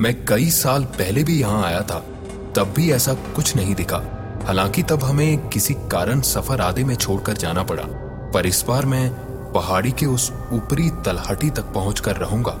मैं 0.00 0.14
कई 0.24 0.50
साल 0.50 0.84
पहले 0.84 1.24
भी 1.24 1.40
यहाँ 1.40 1.64
आया 1.64 1.80
था 1.80 1.98
तब 2.56 2.72
भी 2.76 2.90
ऐसा 2.92 3.14
कुछ 3.36 3.54
नहीं 3.56 3.74
दिखा। 3.74 4.02
हालाँकि 4.46 4.82
तब 4.82 5.02
हमें 5.02 5.48
किसी 5.48 5.74
कारण 5.92 6.20
सफ़र 6.20 6.60
आदि 6.60 6.84
में 6.84 6.94
छोड़कर 6.94 7.36
जाना 7.36 7.62
पड़ा। 7.62 7.82
पर 8.34 8.46
इस 8.46 8.64
बार 8.68 8.86
मैं 8.86 9.10
पहाड़ी 9.52 9.92
के 9.92 10.06
उस 10.06 10.32
ऊपरी 10.52 10.90
तलहटी 10.90 11.50
तक 11.50 11.72
पहुंचकर 11.72 12.16
रहूँगा। 12.16 12.56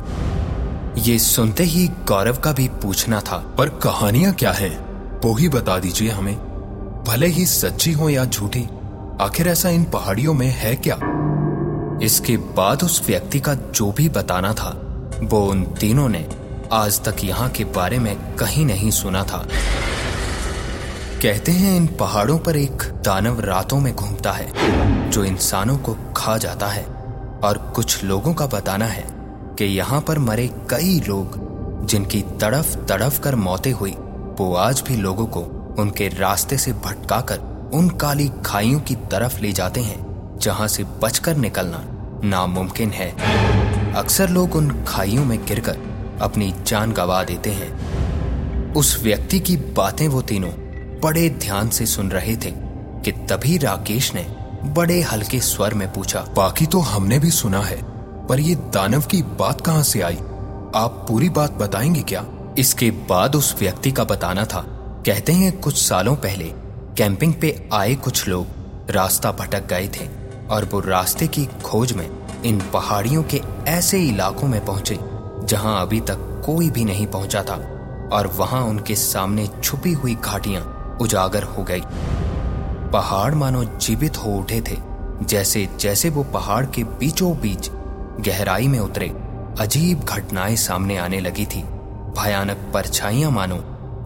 ये 0.98 1.18
सुनते 1.18 1.64
ही 1.64 1.88
गौरव 1.88 2.36
का 2.36 2.52
भी 2.52 2.68
पूछना 2.82 3.20
था, 3.20 3.36
पर 3.58 3.68
कहानियाँ 3.68 4.32
क्या 4.32 4.52
है? 4.52 4.70
वो 5.24 5.34
ही 5.34 5.48
बता 5.48 5.78
दीजिए 5.78 6.10
हमें। 6.10 6.36
भले 7.08 7.26
ही 7.26 7.46
सच्ची 7.46 7.92
हो 7.92 8.08
या 8.08 8.24
झूठी, 8.24 8.68
आखिर 9.20 9.48
ऐसा 9.48 9.68
इन 9.68 9.84
पहाड़ियों 9.84 10.34
में 10.34 10.46
है 10.46 10.74
क्या? 10.76 10.98
इसके 12.02 12.36
बाद 12.36 12.82
उस 12.82 13.06
व्यक्ति 13.06 13.40
का 13.40 13.54
जो 13.54 13.92
भी 13.92 14.08
बताना 14.08 14.52
था, 14.52 14.82
वो 15.22 15.46
उन 15.46 15.62
तीनों 15.64 16.08
ने 16.08 16.28
आज 16.72 17.00
तक 17.04 17.24
यहाँ 17.24 17.48
के 17.48 17.64
बारे 17.64 17.98
में 17.98 18.36
कहीं 18.36 18.66
नहीं 18.66 18.90
सुना 18.90 19.22
था। 19.22 19.46
कहते 21.22 21.52
हैं 21.52 21.76
इन 21.76 21.86
पहाड़ों 21.86 22.38
पर 22.38 22.56
एक 22.56 22.82
दानव 23.04 23.40
रातों 23.40 23.78
में 23.80 23.94
घूमता 23.94 24.32
है, 24.32 25.10
जो 25.10 25.24
इंसानों 25.24 25.76
को 25.78 25.96
खा 26.16 26.36
जाता 26.38 26.66
है 26.66 26.84
और 27.44 27.58
कुछ 27.76 28.02
लोगों 28.04 28.34
का 28.34 28.46
बताना 28.46 28.84
है 28.84 29.04
कि 29.58 29.64
यहाँ 29.64 30.00
पर 30.00 30.18
मरे 30.18 30.46
कई 30.70 31.00
लोग, 31.08 31.38
जिनकी 31.86 32.20
तड़फ 32.40 32.76
तड़फ 32.88 33.18
कर 33.18 33.34
मौतें 33.34 33.72
हुई, 33.72 33.90
वो 34.38 34.54
आज 34.54 34.82
भी 34.88 34.96
लोगों 34.96 35.26
को 35.26 35.40
उनके 35.78 36.08
रास्ते 36.08 36.58
से 36.58 36.72
भटकाकर 36.72 37.70
उन 37.74 37.88
काली 37.90 38.30
खाइयों 38.46 38.80
की 38.80 38.94
तरफ़ 38.94 39.40
ले 39.40 39.52
जाते 39.52 39.80
हैं, 39.80 40.38
जहाँ 40.38 40.68
से 40.68 40.84
बचकर 40.84 41.36
निकलना 41.36 41.82
नामुमकिन 42.24 42.90
है। 42.90 43.10
अक्सर 43.94 44.30
लोग 44.30 44.56
उन 44.56 44.84
खाइयों 44.88 45.24
में 45.24 45.38
गिरकर 45.46 45.78
अपनी 46.20 46.54
जान 46.66 46.92
गवा 46.92 47.24
देते 47.24 47.50
हैं। 47.50 48.74
उस 48.74 49.02
व्यक्ति 49.02 49.40
की 49.40 49.56
बातें 49.56 50.08
वो 50.08 50.22
तीनों 50.22 50.65
बड़े 51.02 51.28
ध्यान 51.30 51.68
से 51.68 51.86
सुन 51.86 52.10
रहे 52.10 52.36
थे 52.36 52.50
कि 53.04 53.12
तभी 53.12 53.58
राकेश 53.58 54.14
ने 54.14 54.26
बड़े 54.64 55.00
हल्के 55.00 55.40
स्वर 55.40 55.74
में 55.74 55.92
पूछा, 55.92 56.20
बाकी 56.36 56.66
तो 56.66 56.78
हमने 56.78 57.18
भी 57.18 57.30
सुना 57.30 57.60
है, 57.60 57.76
पर 58.26 58.40
ये 58.40 58.54
दानव 58.54 59.02
की 59.02 59.22
बात 59.22 59.60
कहाँ 59.60 59.82
से 59.82 60.00
आई? 60.00 60.16
आप 60.74 61.04
पूरी 61.08 61.28
बात 61.28 61.52
बताएँगे 61.52 62.02
क्या? 62.02 62.24
इसके 62.58 62.90
बाद 62.90 63.36
उस 63.36 63.54
व्यक्ति 63.60 63.92
का 63.92 64.04
बताना 64.04 64.44
था। 64.44 64.62
कहते 65.06 65.32
हैं, 65.32 65.60
कुछ 65.60 65.82
सालों 65.88 66.16
पहले 66.16 66.44
कैंपिंग 66.96 67.34
पे 67.34 67.68
आए 67.72 67.94
कुछ 67.94 68.28
लोग 68.28 68.90
रास्ता 68.90 69.32
भटक 69.32 69.66
गए 69.66 69.88
थे 69.88 70.08
और 70.46 70.64
वो 70.64 70.80
रास्ते 70.80 71.26
की 71.26 71.46
खोज 71.64 71.92
में 71.92 72.08
इन 72.44 72.60
पहाड़ियों 72.72 73.22
के 73.22 73.40
ऐसे 73.68 74.00
इलाकों 74.00 74.48
में 74.48 74.64
पहुँचे, 74.64 74.98
जहाँ 75.44 75.80
अभी 75.82 76.00
तक 76.00 76.42
कोई 76.46 76.70
भी 76.70 76.84
नहीं 76.84 77.06
पहुँचा 77.06 77.42
था 77.42 77.54
और 78.12 78.26
वहाँ 78.26 78.62
उनके 78.62 78.94
सामने 78.94 79.48
छुपी 79.64 79.92
हुई 79.92 80.14
घाटियाँ 80.14 80.72
उजागर 81.00 81.42
हो 81.42 81.62
गई। 81.62 81.82
पहाड़ 82.92 83.34
मानो 83.34 83.64
जीवित 83.64 84.16
हो 84.16 84.32
उठे 84.32 84.60
थे, 84.60 84.76
जैसे 85.22 85.68
जैसे 85.80 86.10
वो 86.10 86.22
पहाड़ 86.24 86.64
के 86.66 86.84
बीचों 86.98 87.32
बीच 87.40 87.70
गहराई 88.20 88.68
में 88.68 88.78
उतरे। 88.78 89.08
अजीब 89.60 90.04
घटनाएँ 90.04 90.56
सामने 90.56 90.96
आने 90.96 91.20
लगी 91.20 91.46
थी। 91.46 91.62
भयानक 92.18 92.70
परछाइयाँ 92.74 93.30
मानो 93.30 93.56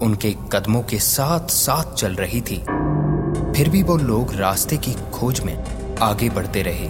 उनके 0.03 0.35
कदमों 0.53 0.83
के 0.83 0.99
साथ 0.99 1.49
साथ 1.49 1.95
चल 1.95 2.15
रही 2.15 2.41
थी। 2.41 2.57
फिर 3.57 3.69
भी 3.69 3.83
वो 3.83 3.97
लोग 3.97 4.35
रास्ते 4.35 4.77
की 4.77 4.95
खोज 5.13 5.41
में 5.41 5.57
आगे 6.03 6.29
बढ़ते 6.31 6.63
रहे। 6.63 6.89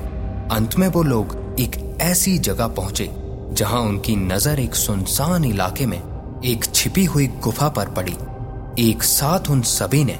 अंत 0.50 0.76
में 0.78 0.88
वो 0.88 1.02
लोग 1.02 1.36
एक 1.60 1.98
ऐसी 2.00 2.38
जगह 2.38 2.68
पहुँचे, 2.68 3.10
जहाँ 3.52 3.80
उनकी 3.80 4.16
नज़र 4.16 4.60
एक 4.60 4.74
सुनसान 4.74 5.44
इलाके 5.44 5.86
में 5.86 6.00
एक 6.44 6.64
छिपी 6.64 7.04
हुई 7.04 7.26
गुफा 7.26 7.68
पर 7.68 7.88
पड़ी। 7.88 8.16
एक 8.80 9.02
साथ 9.02 9.50
उन 9.50 9.62
सभी 9.62 10.04
ने 10.04 10.18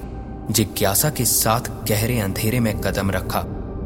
जिज्ञासा 0.50 1.10
के 1.10 1.24
साथ 1.24 1.60
गहरे 1.88 2.18
अंधेरे 2.20 2.60
में 2.60 2.80
कदम 2.80 3.10
रखा 3.10 3.38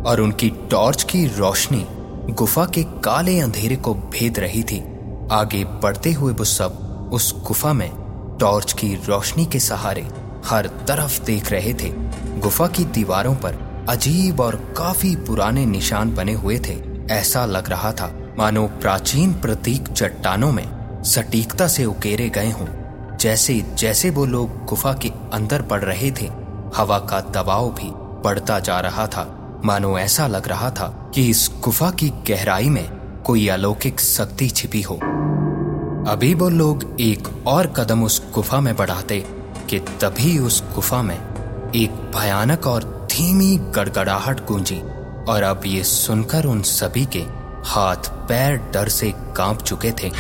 और 0.07 0.21
उनकी 0.21 0.49
टॉर्च 0.71 1.03
की 1.03 1.27
रोशनी 1.27 1.87
गुफा 2.33 2.65
के 2.65 2.83
काले 2.83 3.41
अंधेरे 3.41 3.77
को 3.77 3.95
भेद 3.95 4.39
रही 4.39 4.63
थी। 4.63 4.79
आगे 5.33 5.65
बढ़ते 5.65 6.13
हुए 6.13 6.33
वो 6.33 6.45
सब 6.45 7.11
उस 7.13 7.35
गुफा 7.47 7.73
में 7.73 7.91
टॉर्च 8.41 8.73
की 8.73 8.95
रोशनी 8.95 9.47
के 9.47 9.59
सहारे 9.59 10.09
हर 10.47 10.67
तरफ़ 10.89 11.25
देख 11.25 11.53
रहे 11.53 11.75
थे। 11.75 11.89
गुफा 12.41 12.67
की 12.67 12.85
दीवारों 12.85 13.35
पर 13.35 13.87
अजीब 13.89 14.41
और 14.41 14.75
काफ़ी 14.79 15.17
पुराने 15.17 15.67
निशान 15.67 16.15
बने 16.15 16.33
हुए 16.33 16.59
थे। 16.59 16.81
ऐसा 17.11 17.47
लग 17.47 17.71
रहा 17.71 17.93
था 17.93 18.35
मानो 18.39 18.67
प्राचीन 18.67 19.33
प्रतीक 19.33 19.89
चट्टानों 19.89 20.53
में 20.53 21.03
सटीकता 21.05 21.69
से 21.69 21.85
उकेरे 21.85 22.29
गए 22.29 22.51
हों। 22.51 22.84
जैसे 23.25 23.55
जैसे 23.79 24.11
वो 24.11 24.27
लोग 24.27 24.65
गुफा 24.65 24.93
के 24.93 25.09
अंदर 25.33 25.63
पड़ 25.63 25.83
रहे 25.83 26.11
थे, 26.11 26.27
हवा 26.77 26.99
का 26.99 27.21
दबाव 27.21 27.69
भी 27.69 27.91
बढ़ता 28.25 28.59
जा 28.59 28.81
रहा 28.81 29.07
था। 29.07 29.23
मानो 29.65 29.99
ऐसा 29.99 30.27
लग 30.27 30.49
रहा 30.49 30.71
था 30.71 31.13
कि 31.15 31.31
इस 31.31 31.51
गुफा 31.65 31.91
की 31.91 32.09
गहराई 32.09 32.69
में 32.69 32.89
कोई 33.27 33.49
अलौकिक 33.49 34.01
शक्ति 34.01 34.49
छिपी 34.49 34.83
हो। 34.83 34.95
अभी 36.09 36.35
वो 36.35 36.49
लोग 36.49 36.97
एक 37.01 37.29
और 37.47 37.67
कदम 37.67 38.05
उस 38.05 38.23
गुफा 38.35 38.61
में 38.61 38.77
बढ़ाते 38.77 39.27
कि 39.71 39.79
तभी 39.79 40.39
उस 40.39 40.63
गुफा 40.75 41.03
में 41.03 41.19
एक 41.77 41.91
भयानक 41.91 42.67
और 42.67 43.09
धीमी 43.11 43.57
गड़गड़ाहट 43.57 44.47
गूंजी 44.47 44.81
और 45.29 45.43
अब 45.43 45.61
ये 45.67 45.85
सुनकर 45.85 46.45
उन 46.45 46.63
सभी 46.63 47.07
के 47.07 47.25
हाथ 47.65 48.29
पैर 48.29 48.57
डर 48.57 48.89
से 48.89 49.15
काँप 49.37 49.63
चुके 49.63 49.91
थे। 49.91 50.11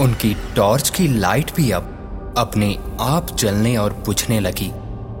उनकी 0.00 0.36
टॉर्च 0.56 0.90
की 0.90 1.08
लाइट 1.08 1.54
भी 1.54 1.70
अब 1.70 2.34
अपने 2.38 2.78
आप 3.00 3.36
जलने 3.36 3.76
और 3.76 3.92
बुझने 3.92 4.40
लगी 4.40 4.72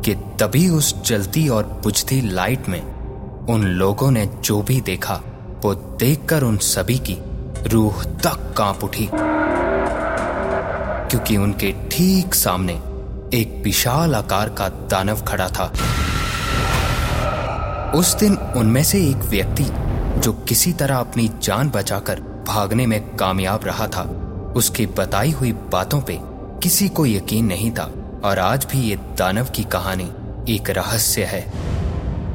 कि 0.04 0.14
तभी 0.14 0.68
उस 0.68 1.02
जलती 1.02 1.48
और 1.48 1.80
बुझती 1.82 2.20
लाइट 2.20 2.68
में 2.68 2.82
उन 3.46 3.64
लोगों 3.64 4.10
ने 4.10 4.26
जो 4.44 4.62
भी 4.62 4.80
देखा, 4.80 5.20
वो 5.64 5.74
देखकर 5.74 6.42
उन 6.42 6.56
सभी 6.56 6.98
की 6.98 7.18
रूह 7.68 8.02
तक 8.04 8.54
काँप 8.58 8.84
उठी। 8.84 9.08
क्योंकि 11.10 11.36
उनके 11.36 11.74
ठीक 11.90 12.34
सामने 12.34 12.72
एक 13.36 13.62
विशाल 13.64 14.14
आकार 14.14 14.48
का 14.48 14.68
दानव 14.68 15.20
खड़ा 15.20 15.48
था। 15.48 15.72
उस 17.94 18.14
दिन 18.14 18.36
उनमें 18.36 18.84
से 18.84 19.06
एक 19.06 19.16
व्यक्ति, 19.16 19.64
जो 20.20 20.32
किसी 20.32 20.72
तरह 20.72 20.96
अपनी 20.96 21.30
जान 21.42 21.70
बचाकर 21.70 22.20
भागने 22.48 22.86
में 22.86 23.16
कामयाब 23.16 23.60
रहा 23.64 23.86
था 23.86 24.21
उसकी 24.56 24.86
बताई 24.86 25.30
हुई 25.30 25.52
बातों 25.72 26.00
पे 26.00 26.18
किसी 26.62 26.88
को 26.88 27.06
यकीन 27.06 27.46
नहीं 27.46 27.70
था 27.70 27.92
और 28.24 28.38
आज 28.38 28.66
भी 28.72 28.80
ये 28.80 28.96
दानव 29.18 29.46
की 29.46 29.64
कहानी 29.64 30.10
एक 30.48 30.70
रहस्य 30.70 31.24
है। 31.24 31.40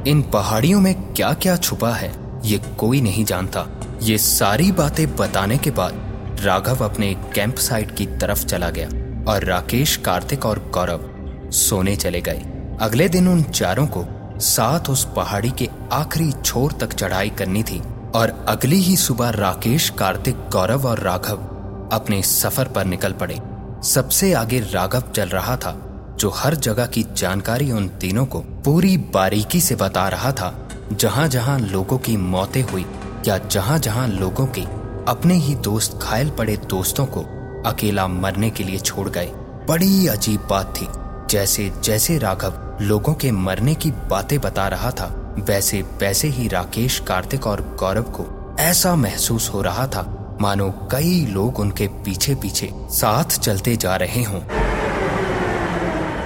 इन 0.08 0.22
पहाड़ियों 0.24 0.82
में 0.82 0.94
क्या 1.14 1.32
क्या 1.34 1.56
छुपा 1.56 1.92
है, 1.92 2.12
ये 2.46 2.58
कोई 2.78 3.02
नहीं 3.02 3.26
जानता। 3.26 3.66
ये 4.02 4.18
सारी 4.18 4.72
बातें 4.72 5.16
बताने 5.16 5.58
के 5.58 5.72
बाद 5.72 6.40
राघव 6.44 6.84
अपने 6.86 7.14
कैंप 7.36 7.56
साइट 7.56 7.96
की 7.96 8.06
तरफ़ 8.06 8.46
चला 8.46 8.70
गया 8.70 8.88
और 9.32 9.44
राकेश, 9.44 9.96
कार्तिक 9.96 10.46
और 10.46 10.60
गौरव 10.74 11.10
सोने 11.52 11.96
चले 11.96 12.22
गए। 12.22 12.46
अगले 12.82 13.10
दिन 13.10 13.28
उन 13.28 13.44
चारों 13.44 13.88
को 13.88 14.06
साथ 14.40 14.90
उस 14.90 15.08
पहाड़ी 15.16 15.52
के 15.52 15.70
आखिरी 15.92 16.32
छोर 16.46 16.72
तक 16.72 16.94
चढ़ाई 16.94 17.30
करनी 17.30 17.64
थी 17.64 17.82
और 18.16 18.46
अगली 18.48 18.80
ही 18.80 18.96
सुबह 18.96 19.30
राकेश, 19.30 19.90
कार्तिक, 19.90 20.36
गौरव 20.52 20.88
और 20.88 21.00
राघव 21.00 21.57
अपने 21.94 22.22
सफ़र 22.22 22.68
पर 22.68 22.86
निकल 22.86 23.14
पड़े। 23.14 23.40
सबसे 23.84 24.34
आगे 24.34 24.60
राघव 24.74 25.04
चल 25.16 25.30
रहा 25.30 25.56
था, 25.58 25.76
जो 26.20 26.30
हर 26.30 26.56
जगह 26.56 26.86
की 26.86 27.06
जानकारी 27.18 27.72
उन 27.72 27.88
तीनों 28.02 28.26
को 28.26 28.40
पूरी 28.66 28.98
बारीकी 29.14 29.62
से 29.62 29.76
बता 29.76 30.08
रहा 30.10 30.32
था 30.32 30.54
जहाँ 30.92 31.28
जहाँ 31.28 31.60
लोगों 31.60 31.98
की 31.98 32.18
मौतें 32.18 32.62
हुई 32.62 32.86
या 33.28 33.38
जहाँ 33.38 33.78
जहाँ 33.80 34.08
लोगों 34.08 34.48
के 34.48 34.62
अपने 35.08 35.36
ही 35.36 35.56
दोस्त 35.56 36.00
घायल 36.04 36.30
पड़े 36.30 36.58
दोस्तों 36.58 37.06
को 37.06 37.22
अकेला 37.66 38.08
मरने 38.08 38.50
के 38.50 38.64
लिए 38.64 38.80
छोड़ 38.80 39.08
गए। 39.10 39.32
बड़ी 39.68 40.08
अजीब 40.08 40.48
बात 40.50 40.74
थी 40.78 40.88
जैसे 41.32 41.72
जैसे 41.84 42.18
राघव 42.18 42.78
लोगों 42.82 43.14
के 43.14 43.32
मरने 43.32 43.76
की 43.76 43.92
बातें 44.10 44.40
बता 44.42 44.68
रहा 44.68 44.92
था 44.92 45.14
वैसे 45.40 45.82
वैसे 45.82 46.28
ही 46.28 46.48
राकेश, 46.48 47.00
कार्तिक 47.00 47.48
और 47.48 47.62
गौरव 47.80 48.12
को 48.12 48.56
ऐसा 48.60 48.96
महसूस 48.96 49.50
हो 49.50 49.62
रहा 49.62 49.88
था 49.88 50.17
मानो 50.42 50.70
कई 50.92 51.26
लोग 51.26 51.60
उनके 51.60 51.88
पीछे 52.06 52.36
पीछे 52.36 52.70
साथ 52.92 53.40
चलते 53.40 53.76
जा 53.76 53.96
रहे 53.96 54.24
हों। 54.24 54.40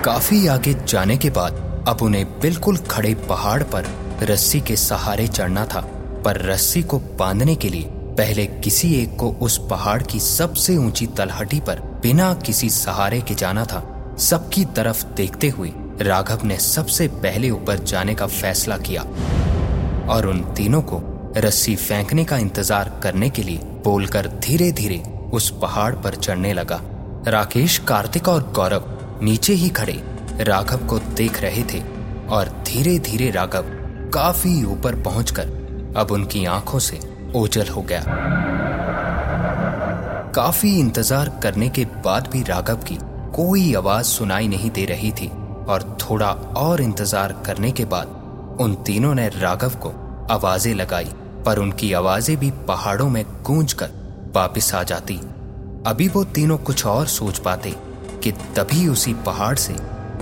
काफ़ी 0.03 0.47
आगे 0.47 0.73
जाने 0.87 1.17
के 1.17 1.29
बाद 1.29 1.85
अब 1.87 2.01
उन्हें 2.01 2.25
बिल्कुल 2.39 2.77
खड़े 2.89 3.13
पहाड़ 3.29 3.61
पर 3.63 3.87
रस्सी 4.23 4.61
के 4.61 4.75
सहारे 4.75 5.27
चढ़ना 5.27 5.65
था, 5.65 5.81
पर 6.25 6.41
रस्सी 6.41 6.81
को 6.83 6.99
बांधने 7.19 7.55
के 7.55 7.69
लिए 7.69 7.89
पहले 8.17 8.45
किसी 8.45 8.93
एक 8.95 9.15
को 9.15 9.31
उस 9.41 9.57
पहाड़ 9.69 10.01
की 10.03 10.19
सबसे 10.19 10.77
ऊँची 10.77 11.07
तलहटी 11.07 11.59
पर 11.59 11.79
बिना 12.03 12.33
किसी 12.33 12.69
सहारे 12.69 13.21
के 13.21 13.35
जाना 13.35 13.65
था। 13.65 13.83
सबकी 14.19 14.65
तरफ़ 14.65 15.05
देखते 15.05 15.49
हुए 15.49 15.71
राघव 16.01 16.39
ने 16.43 16.57
सबसे 16.57 17.07
पहले 17.07 17.49
ऊपर 17.49 17.79
जाने 17.83 18.15
का 18.15 18.27
फैसला 18.27 18.77
किया 18.77 19.01
और 20.09 20.27
उन 20.27 20.41
तीनों 20.57 20.81
को 20.81 20.99
रस्सी 21.37 21.75
फेंकने 21.75 22.23
का 22.25 22.37
इंतज़ार 22.37 22.89
करने 23.03 23.29
के 23.29 23.43
लिए 23.43 23.59
बोलकर 23.83 24.27
धीरे 24.39 24.71
धीरे 24.71 25.01
उस 25.33 25.49
पहाड़ 25.61 25.93
पर 25.95 26.15
चढ़ने 26.15 26.53
लगा। 26.53 26.79
राकेश, 27.27 27.77
कार्तिक 27.77 28.27
और 28.27 28.51
गौरव 28.55 29.19
नीचे 29.21 29.53
ही 29.53 29.69
खड़े। 29.69 30.01
राघव 30.39 30.85
को 30.87 30.97
देख 31.15 31.41
रहे 31.41 31.63
थे 31.63 31.81
और 32.29 32.49
धीरे 32.67 32.97
धीरे 32.99 33.29
राघव 33.31 33.65
काफ़ी 34.13 34.63
ऊपर 34.63 34.95
पहुंचकर 35.03 35.93
अब 35.97 36.11
उनकी 36.11 36.43
आँखों 36.47 36.79
से 36.79 36.99
ओझल 37.35 37.67
हो 37.67 37.81
गया। 37.81 38.03
काफ़ी 40.35 40.77
इंतज़ार 40.79 41.29
करने 41.43 41.69
के 41.69 41.85
बाद 42.05 42.27
भी 42.27 42.43
राघव 42.43 42.83
की 42.83 42.97
कोई 43.35 43.73
आवाज़ 43.73 44.05
सुनाई 44.07 44.47
नहीं 44.47 44.69
दे 44.71 44.85
रही 44.85 45.11
थी 45.11 45.27
और 45.67 45.97
थोड़ा 46.01 46.31
और 46.57 46.81
इंतज़ार 46.81 47.33
करने 47.45 47.71
के 47.71 47.85
बाद 47.85 48.57
उन 48.61 48.75
तीनों 48.85 49.13
ने 49.15 49.27
राघव 49.29 49.75
को 49.77 49.93
आवाज़ें 50.31 50.73
लगाई। 50.75 51.11
पर 51.45 51.59
उनकी 51.59 51.91
आवाज़ें 51.93 52.37
भी 52.37 52.51
पहाड़ों 52.67 53.09
में 53.09 53.23
गूंज 53.43 53.73
कर 53.73 53.89
वापिस 54.35 54.73
आ 54.75 54.83
जाती। 54.83 55.19
अभी 55.85 56.07
वो 56.07 56.23
तीनों 56.25 56.57
कुछ 56.57 56.85
और 56.85 57.07
सोच 57.07 57.39
पाते 57.39 57.75
कि 58.23 58.31
तभी 58.55 58.87
उसी 58.87 59.13
पहाड़ 59.25 59.55
से 59.57 59.73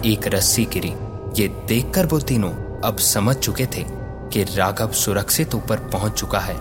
एक 0.05 0.27
रस्सी 0.27 0.65
गिरी। 0.65 0.93
ये 1.41 1.47
देखकर 1.67 2.05
वो 2.05 2.19
तीनों 2.19 2.51
अब 2.82 2.97
समझ 2.97 3.36
चुके 3.36 3.65
थे 3.65 3.84
कि 4.34 4.43
राघव 4.55 4.91
सुरक्षित 4.91 5.55
ऊपर 5.55 5.79
पहुँच 5.89 6.19
चुका 6.19 6.39
है। 6.39 6.55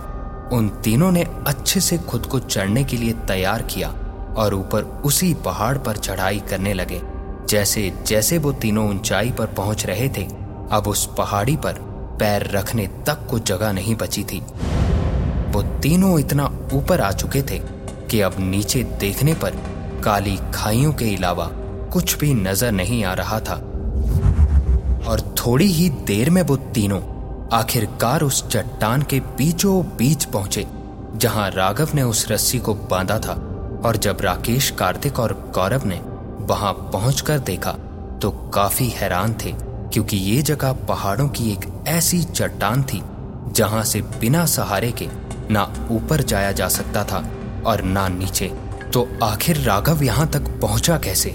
उन 0.53 0.69
तीनों 0.83 1.11
ने 1.11 1.23
अच्छे 1.47 1.79
से 1.79 1.97
खुद 1.99 2.25
को 2.25 2.39
चढ़ने 2.39 2.83
के 2.83 2.97
लिए 2.97 3.13
तैयार 3.27 3.61
किया 3.63 3.89
और 4.37 4.53
ऊपर 4.53 4.83
उसी 5.05 5.33
पहाड़ 5.45 5.77
पर 5.77 5.97
चढ़ाई 5.97 6.39
करने 6.39 6.73
लगे। 6.73 7.01
जैसे 7.49 7.91
जैसे 8.07 8.37
वो 8.37 8.51
तीनों 8.53 8.89
ऊंचाई 8.89 9.31
पर 9.31 9.45
पहुँच 9.47 9.85
रहे 9.85 10.09
थे, 10.09 10.23
अब 10.71 10.87
उस 10.87 11.05
पहाड़ी 11.17 11.55
पर 11.55 11.79
पैर 12.19 12.49
रखने 12.51 12.87
तक 13.07 13.25
को 13.29 13.39
जगह 13.39 13.71
नहीं 13.71 13.95
बची 13.95 14.23
थी। 14.23 14.39
वो 15.51 15.61
तीनों 15.81 16.19
इतना 16.19 16.45
ऊपर 16.73 17.01
आ 17.01 17.11
चुके 17.11 17.41
थे 17.41 17.59
कि 18.09 18.21
अब 18.21 18.35
नीचे 18.39 18.83
देखने 18.99 19.33
पर 19.33 19.55
काली 20.03 20.37
खाइयों 20.53 20.93
के 20.93 21.15
अलावा 21.15 21.49
कुछ 21.93 22.17
भी 22.19 22.33
नज़र 22.33 22.71
नहीं 22.71 23.03
आ 23.03 23.13
रहा 23.13 23.39
था। 23.39 23.55
और 25.07 25.21
थोड़ी 25.37 25.65
ही 25.65 25.89
देर 26.07 26.29
में 26.29 26.41
वो 26.41 26.55
तीनों 26.75 27.01
आखिरकार 27.53 28.21
उस 28.21 28.47
चट्टान 28.49 29.01
के 29.01 29.19
बीचों 29.37 29.81
बीच 29.97 30.25
पहुँचे, 30.25 30.65
जहाँ 31.15 31.49
राघव 31.51 31.89
ने 31.95 32.03
उस 32.03 32.25
रस्सी 32.31 32.59
को 32.59 32.73
बांधा 32.73 33.17
था। 33.19 33.33
और 33.85 33.97
जब 33.97 34.17
राकेश, 34.21 34.69
कार्तिक 34.69 35.19
और 35.19 35.33
गौरव 35.55 35.85
ने 35.85 35.99
वहाँ 36.45 36.73
पहुंचकर 36.93 37.39
देखा 37.39 37.71
तो 38.21 38.31
काफ़ी 38.53 38.89
हैरान 38.89 39.35
थे। 39.45 39.53
क्योंकि 39.93 40.17
ये 40.17 40.41
जगह 40.41 40.73
पहाड़ों 40.87 41.27
की 41.29 41.51
एक 41.51 41.65
ऐसी 41.87 42.21
चट्टान 42.23 42.83
थी, 42.83 43.01
जहाँ 43.51 43.83
से 43.83 44.01
बिना 44.01 44.45
सहारे 44.45 44.91
के 44.91 45.07
ना 45.51 45.63
ऊपर 45.91 46.21
जाया 46.21 46.51
जा 46.51 46.67
सकता 46.67 47.03
था 47.03 47.23
और 47.65 47.81
ना 47.81 48.07
नीचे। 48.07 48.47
तो 48.93 49.07
आखिर 49.23 49.57
राघव 49.57 50.03
यहाँ 50.03 50.27
तक 50.27 50.49
पहुँचा 50.61 50.97
कैसे? 50.97 51.29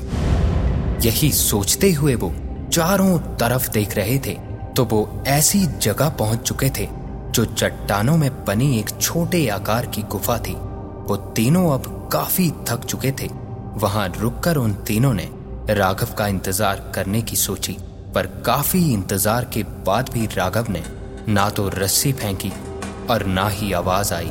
यही 1.05 1.31
सोचते 1.33 1.93
हुए 1.93 2.14
वो 2.14 2.33
चारों 2.73 3.19
तरफ़ 3.37 3.71
देख 3.71 3.97
रहे 3.97 4.19
थे। 4.19 4.37
तो 4.77 4.85
वो 4.85 5.23
ऐसी 5.27 5.59
जगह 5.67 6.09
पहुँच 6.09 6.40
चुके 6.40 6.71
थे, 6.71 6.88
जो 7.31 7.45
चट्टानों 7.45 8.17
में 8.17 8.45
बनी 8.45 8.79
एक 8.79 8.90
छोटे 9.01 9.47
आकार 9.49 9.87
की 9.87 10.03
गुफा 10.03 10.38
थी। 10.38 10.55
वो 11.09 11.17
तीनों 11.37 11.71
अब 11.71 12.09
काफ़ी 12.12 12.51
थक 12.69 12.85
चुके 12.85 13.12
थे। 13.12 13.29
वहाँ 13.77 14.09
रुककर 14.19 14.57
उन 14.57 14.73
तीनों 14.87 15.12
ने 15.14 15.29
राघव 15.71 16.14
का 16.14 16.27
इंतज़ार 16.27 16.93
करने 16.95 17.23
की 17.23 17.37
सोची। 17.37 17.77
पर 18.14 18.27
काफ़ी 18.46 18.81
इंतज़ार 18.92 19.44
के 19.44 19.62
बाद 19.87 20.11
भी 20.12 20.27
राघव 20.27 20.66
ने 20.70 20.83
ना 21.29 21.48
तो 21.50 21.68
रस्सी 21.68 22.12
फेंकी 22.12 22.53
और 23.11 23.24
ना 23.27 23.48
ही 23.48 23.72
आवाज़ 23.72 24.12
आई। 24.14 24.31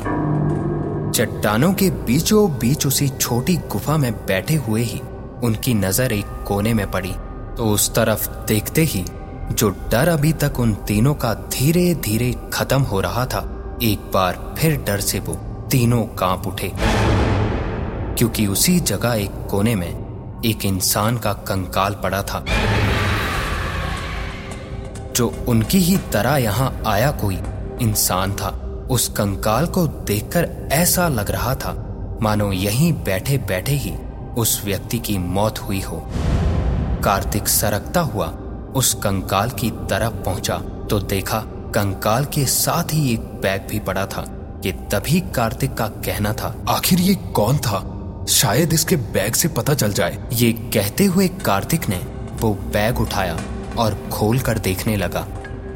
चट्टानों 1.10 1.72
के 1.72 1.90
बीचों 2.06 2.48
बीच 2.58 2.86
उसी 2.86 3.08
छोटी 3.10 3.56
गुफा 3.72 3.96
में 3.96 4.12
बैठे 4.26 4.54
हुए 4.58 4.82
ही 4.82 5.00
उनकी 5.44 5.74
नज़र 5.74 6.12
एक 6.12 6.26
कोने 6.46 6.74
में 6.74 6.90
पड़ी। 6.90 7.12
तो 7.56 7.68
उस 7.70 7.94
तरफ़ 7.94 8.28
देखते 8.46 8.82
ही 8.84 9.04
जो 9.52 9.68
डर 9.90 10.08
अभी 10.08 10.32
तक 10.32 10.60
उन 10.60 10.74
तीनों 10.86 11.14
का 11.14 11.34
धीरे 11.34 11.94
धीरे 11.94 12.34
खत्म 12.52 12.80
हो 12.82 13.00
रहा 13.00 13.24
था, 13.26 13.40
एक 13.82 14.10
बार 14.14 14.38
फिर 14.58 14.76
डर 14.86 15.00
से 15.00 15.20
वो 15.20 15.34
तीनों 15.70 16.02
काँप 16.18 16.46
उठे। 16.46 16.72
क्योंकि 18.18 18.46
उसी 18.46 18.78
जगह 18.82 19.14
एक 19.14 19.46
कोने 19.50 19.74
में 19.74 20.42
एक 20.44 20.64
इंसान 20.64 21.18
का 21.18 21.32
कंकाल 21.48 21.94
पड़ा 22.02 22.22
था। 22.22 22.44
जो 25.16 25.32
उनकी 25.48 25.78
ही 25.78 25.96
तरह 26.12 26.36
यहाँ 26.36 26.72
आया 26.86 27.10
कोई 27.12 27.38
इंसान 27.82 28.32
था। 28.32 28.48
उस 28.90 29.08
कंकाल 29.08 29.66
को 29.66 29.86
देखकर 29.86 30.48
ऐसा 30.72 31.08
लग 31.08 31.30
रहा 31.30 31.54
था, 31.54 31.72
मानो 32.22 32.50
यहीं 32.52 32.92
बैठे 33.04 33.38
बैठे 33.48 33.72
ही 33.74 33.92
उस 34.38 34.60
व्यक्ति 34.64 34.98
की 34.98 35.16
मौत 35.18 35.58
हुई 35.58 35.80
हो। 35.80 36.02
कार्तिक 37.04 37.48
सरकता 37.48 38.00
हुआ, 38.02 38.26
उस 38.76 38.92
कंकाल 38.94 39.50
की 39.50 39.70
तरफ़ 39.90 40.22
पहुँचा 40.24 40.58
तो 40.90 40.98
देखा 41.00 41.40
कंकाल 41.74 42.24
के 42.24 42.44
साथ 42.46 42.92
ही 42.92 43.12
एक 43.12 43.20
बैग 43.42 43.66
भी 43.70 43.78
पड़ा 43.80 44.06
था 44.06 44.24
कि 44.62 44.72
तभी 44.92 45.20
कार्तिक 45.34 45.74
का 45.74 45.86
कहना 45.86 46.32
था, 46.32 46.54
आखिर 46.68 47.00
ये 47.00 47.14
कौन 47.34 47.56
था? 47.58 47.80
शायद 48.30 48.72
इसके 48.72 48.96
बैग 48.96 49.34
से 49.34 49.48
पता 49.50 49.74
चल 49.74 49.92
जाए। 49.92 50.18
ये 50.32 50.52
कहते 50.74 51.04
हुए 51.04 51.28
कार्तिक 51.44 51.88
ने 51.88 52.00
वो 52.40 52.54
बैग 52.72 53.00
उठाया 53.00 53.38
और 53.78 53.94
खोल 54.12 54.38
कर 54.38 54.58
देखने 54.58 54.96
लगा 54.96 55.26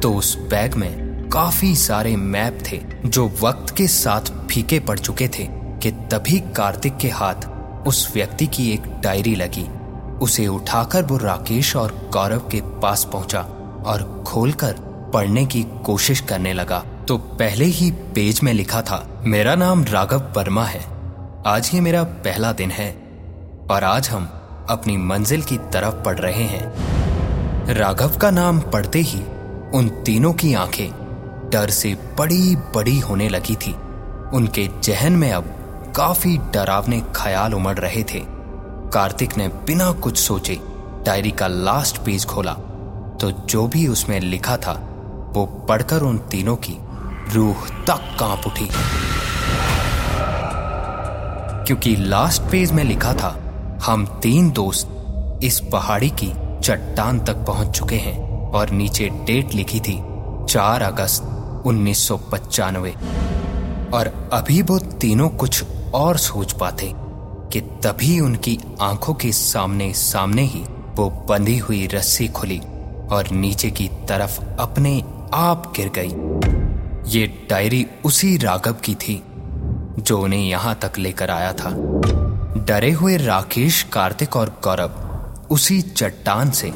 तो 0.01 0.13
उस 0.13 0.37
बैग 0.49 0.75
में 0.75 1.29
काफ़ी 1.29 1.75
सारे 1.75 2.15
मैप 2.15 2.59
थे 2.71 2.81
जो 3.05 3.27
वक्त 3.41 3.75
के 3.75 3.87
साथ 3.87 4.31
फीके 4.47 4.79
पड़ 4.79 4.97
चुके 4.99 5.27
थे 5.27 5.47
कि 5.81 5.91
तभी 6.11 6.39
कार्तिक 6.55 6.97
के 6.97 7.09
हाथ 7.09 7.47
उस 7.87 8.11
व्यक्ति 8.13 8.47
की 8.47 8.71
एक 8.71 8.87
डायरी 9.03 9.35
लगी। 9.35 9.65
उसे 10.17 10.47
उठाकर 10.47 11.03
वो 11.03 11.17
राकेश 11.17 11.75
और 11.75 12.09
गौरव 12.13 12.39
के 12.39 12.61
पास 12.81 13.03
पहुँचा 13.03 13.41
और 13.85 14.23
खोलकर 14.27 14.75
पढ़ने 15.13 15.45
की 15.45 15.63
कोशिश 15.85 16.19
करने 16.19 16.53
लगा। 16.53 16.83
तो 17.07 17.17
पहले 17.17 17.65
ही 17.65 17.91
पेज 18.15 18.39
में 18.43 18.53
लिखा 18.53 18.81
था, 18.81 19.21
मेरा 19.21 19.55
नाम 19.55 19.83
राघव 19.83 20.31
वर्मा 20.35 20.65
है। 20.65 20.83
आज 21.47 21.71
ये 21.73 21.81
मेरा 21.81 22.03
पहला 22.03 22.51
दिन 22.53 22.71
है 22.71 22.89
और 23.71 23.83
आज 23.83 24.09
हम 24.09 24.29
अपनी 24.69 24.97
मंजिल 24.97 25.43
की 25.43 25.57
तरफ़ 25.57 26.03
पढ़ 26.03 26.19
रहे 26.19 26.43
हैं। 26.43 26.98
राघव 27.69 28.17
का 28.17 28.31
नाम 28.31 28.59
पढ़ते 28.59 28.99
ही 28.99 29.19
उन 29.73 30.03
तीनों 30.05 30.33
की 30.33 30.53
आँखें 30.53 30.91
डर 31.51 31.69
से 31.69 31.97
बड़ी 32.17 32.55
बड़ी 32.55 32.99
होने 32.99 33.29
लगी 33.29 33.55
थी। 33.55 33.73
उनके 34.33 34.69
जहन 34.83 35.13
में 35.13 35.31
अब 35.31 35.43
काफ़ी 35.95 36.37
डरावने 36.37 37.01
ख्याल 37.15 37.53
उमड़ 37.53 37.79
रहे 37.79 38.03
थे। 38.03 38.23
कार्तिक 38.93 39.37
ने 39.37 39.47
बिना 39.47 39.91
कुछ 39.91 40.17
सोचे 40.17 40.59
डायरी 41.05 41.31
का 41.31 41.47
लास्ट 41.47 41.97
पेज 41.97 42.25
खोला। 42.25 42.53
तो 43.21 43.31
जो 43.31 43.67
भी 43.67 43.87
उसमें 43.87 44.19
लिखा 44.19 44.57
था, 44.57 44.71
वो 45.33 45.45
पढ़कर 45.45 46.01
उन 46.01 46.17
तीनों 46.17 46.55
की 46.55 46.77
रूह 47.33 47.55
तक 47.87 48.17
काँप 48.19 48.41
उठी। 48.47 48.69
क्योंकि 51.65 51.95
लास्ट 51.95 52.41
पेज 52.41 52.71
में 52.71 52.83
लिखा 52.83 53.13
था, 53.13 53.39
हम 53.85 54.19
तीन 54.23 54.51
दोस्त 54.51 54.95
इस 55.43 55.59
पहाड़ी 55.59 56.09
की 56.09 56.48
चट्टान 56.63 57.19
तक 57.19 57.35
पहुँच 57.35 57.77
चुके 57.77 57.95
हैं 57.95 58.17
और 58.51 58.69
नीचे 58.69 59.09
डेट 59.25 59.53
लिखी 59.53 59.79
थी, 59.79 59.99
चार 60.49 60.81
अगस्त 60.81 61.63
उन्नीस 61.65 62.11
और 63.93 64.29
अभी 64.33 64.61
वो 64.61 64.79
तीनों 64.79 65.29
कुछ 65.29 65.63
और 65.93 66.17
सोच 66.17 66.51
पाते 66.53 66.91
कि 67.53 67.61
तभी 67.61 68.19
उनकी 68.19 68.59
आँखों 68.81 69.13
के 69.13 69.31
सामने 69.31 69.93
सामने 69.93 70.41
ही 70.41 70.63
वो 70.95 71.09
बंधी 71.29 71.57
हुई 71.57 71.87
रस्सी 71.87 72.27
खुली 72.27 72.59
और 73.11 73.29
नीचे 73.31 73.71
की 73.71 73.89
तरफ़ 74.09 74.39
अपने 74.59 75.03
आप 75.33 75.73
गिर 75.75 75.91
गई। 75.97 77.09
ये 77.11 77.27
डायरी 77.49 77.85
उसी 78.05 78.37
राघव 78.37 78.73
की 78.73 78.95
थी 78.95 79.23
जो 79.99 80.19
उन्हें 80.19 80.49
यहाँ 80.49 80.77
तक 80.81 80.97
लेकर 80.97 81.29
आया 81.29 81.53
था। 81.53 81.69
डरे 82.67 82.91
हुए 82.91 83.17
राकेश, 83.17 83.83
कार्तिक 83.83 84.35
और 84.35 84.49
गौरव 84.63 85.08
उसी 85.51 85.81
चट्टान 85.81 86.49
से 86.51 86.67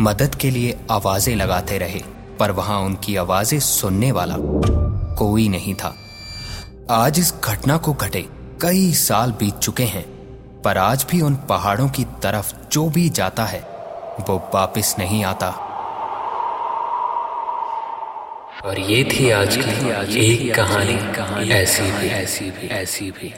मदद 0.00 0.34
के 0.34 0.50
लिए 0.50 0.76
आवाज़ें 0.90 1.34
लगाते 1.36 1.78
रहे, 1.78 2.00
पर 2.38 2.50
वहाँ 2.50 2.80
उनकी 2.80 3.16
आवाज़ें 3.16 3.58
सुनने 3.60 4.12
वाला 4.12 4.36
कोई 5.18 5.48
नहीं 5.48 5.74
था। 5.74 5.94
आज 6.90 7.18
इस 7.18 7.34
घटना 7.44 7.76
को 7.76 7.92
घटे, 7.92 8.24
कई 8.62 8.92
साल 8.92 9.32
बीत 9.32 9.58
चुके 9.58 9.84
हैं, 9.84 10.04
पर 10.62 10.78
आज 10.78 11.06
भी 11.10 11.20
उन 11.20 11.36
पहाड़ों 11.48 11.88
की 11.88 12.04
तरफ़ 12.22 12.54
जो 12.72 12.88
भी 12.88 13.08
जाता 13.10 13.44
है, 13.44 13.60
वो 14.20 14.36
वापस 14.54 14.94
नहीं 14.98 15.24
आता। 15.24 15.50
और 18.64 18.78
ये 18.80 19.04
थी 19.04 19.30
आज 19.30 19.56
की 19.56 20.26
एक 20.26 20.54
कहानी, 20.54 21.50
ऐसी 21.50 21.90
भी 21.92 22.08
ऐसी 22.08 22.50
भी। 22.50 22.68
ऐसी 22.74 23.10
भी 23.10 23.32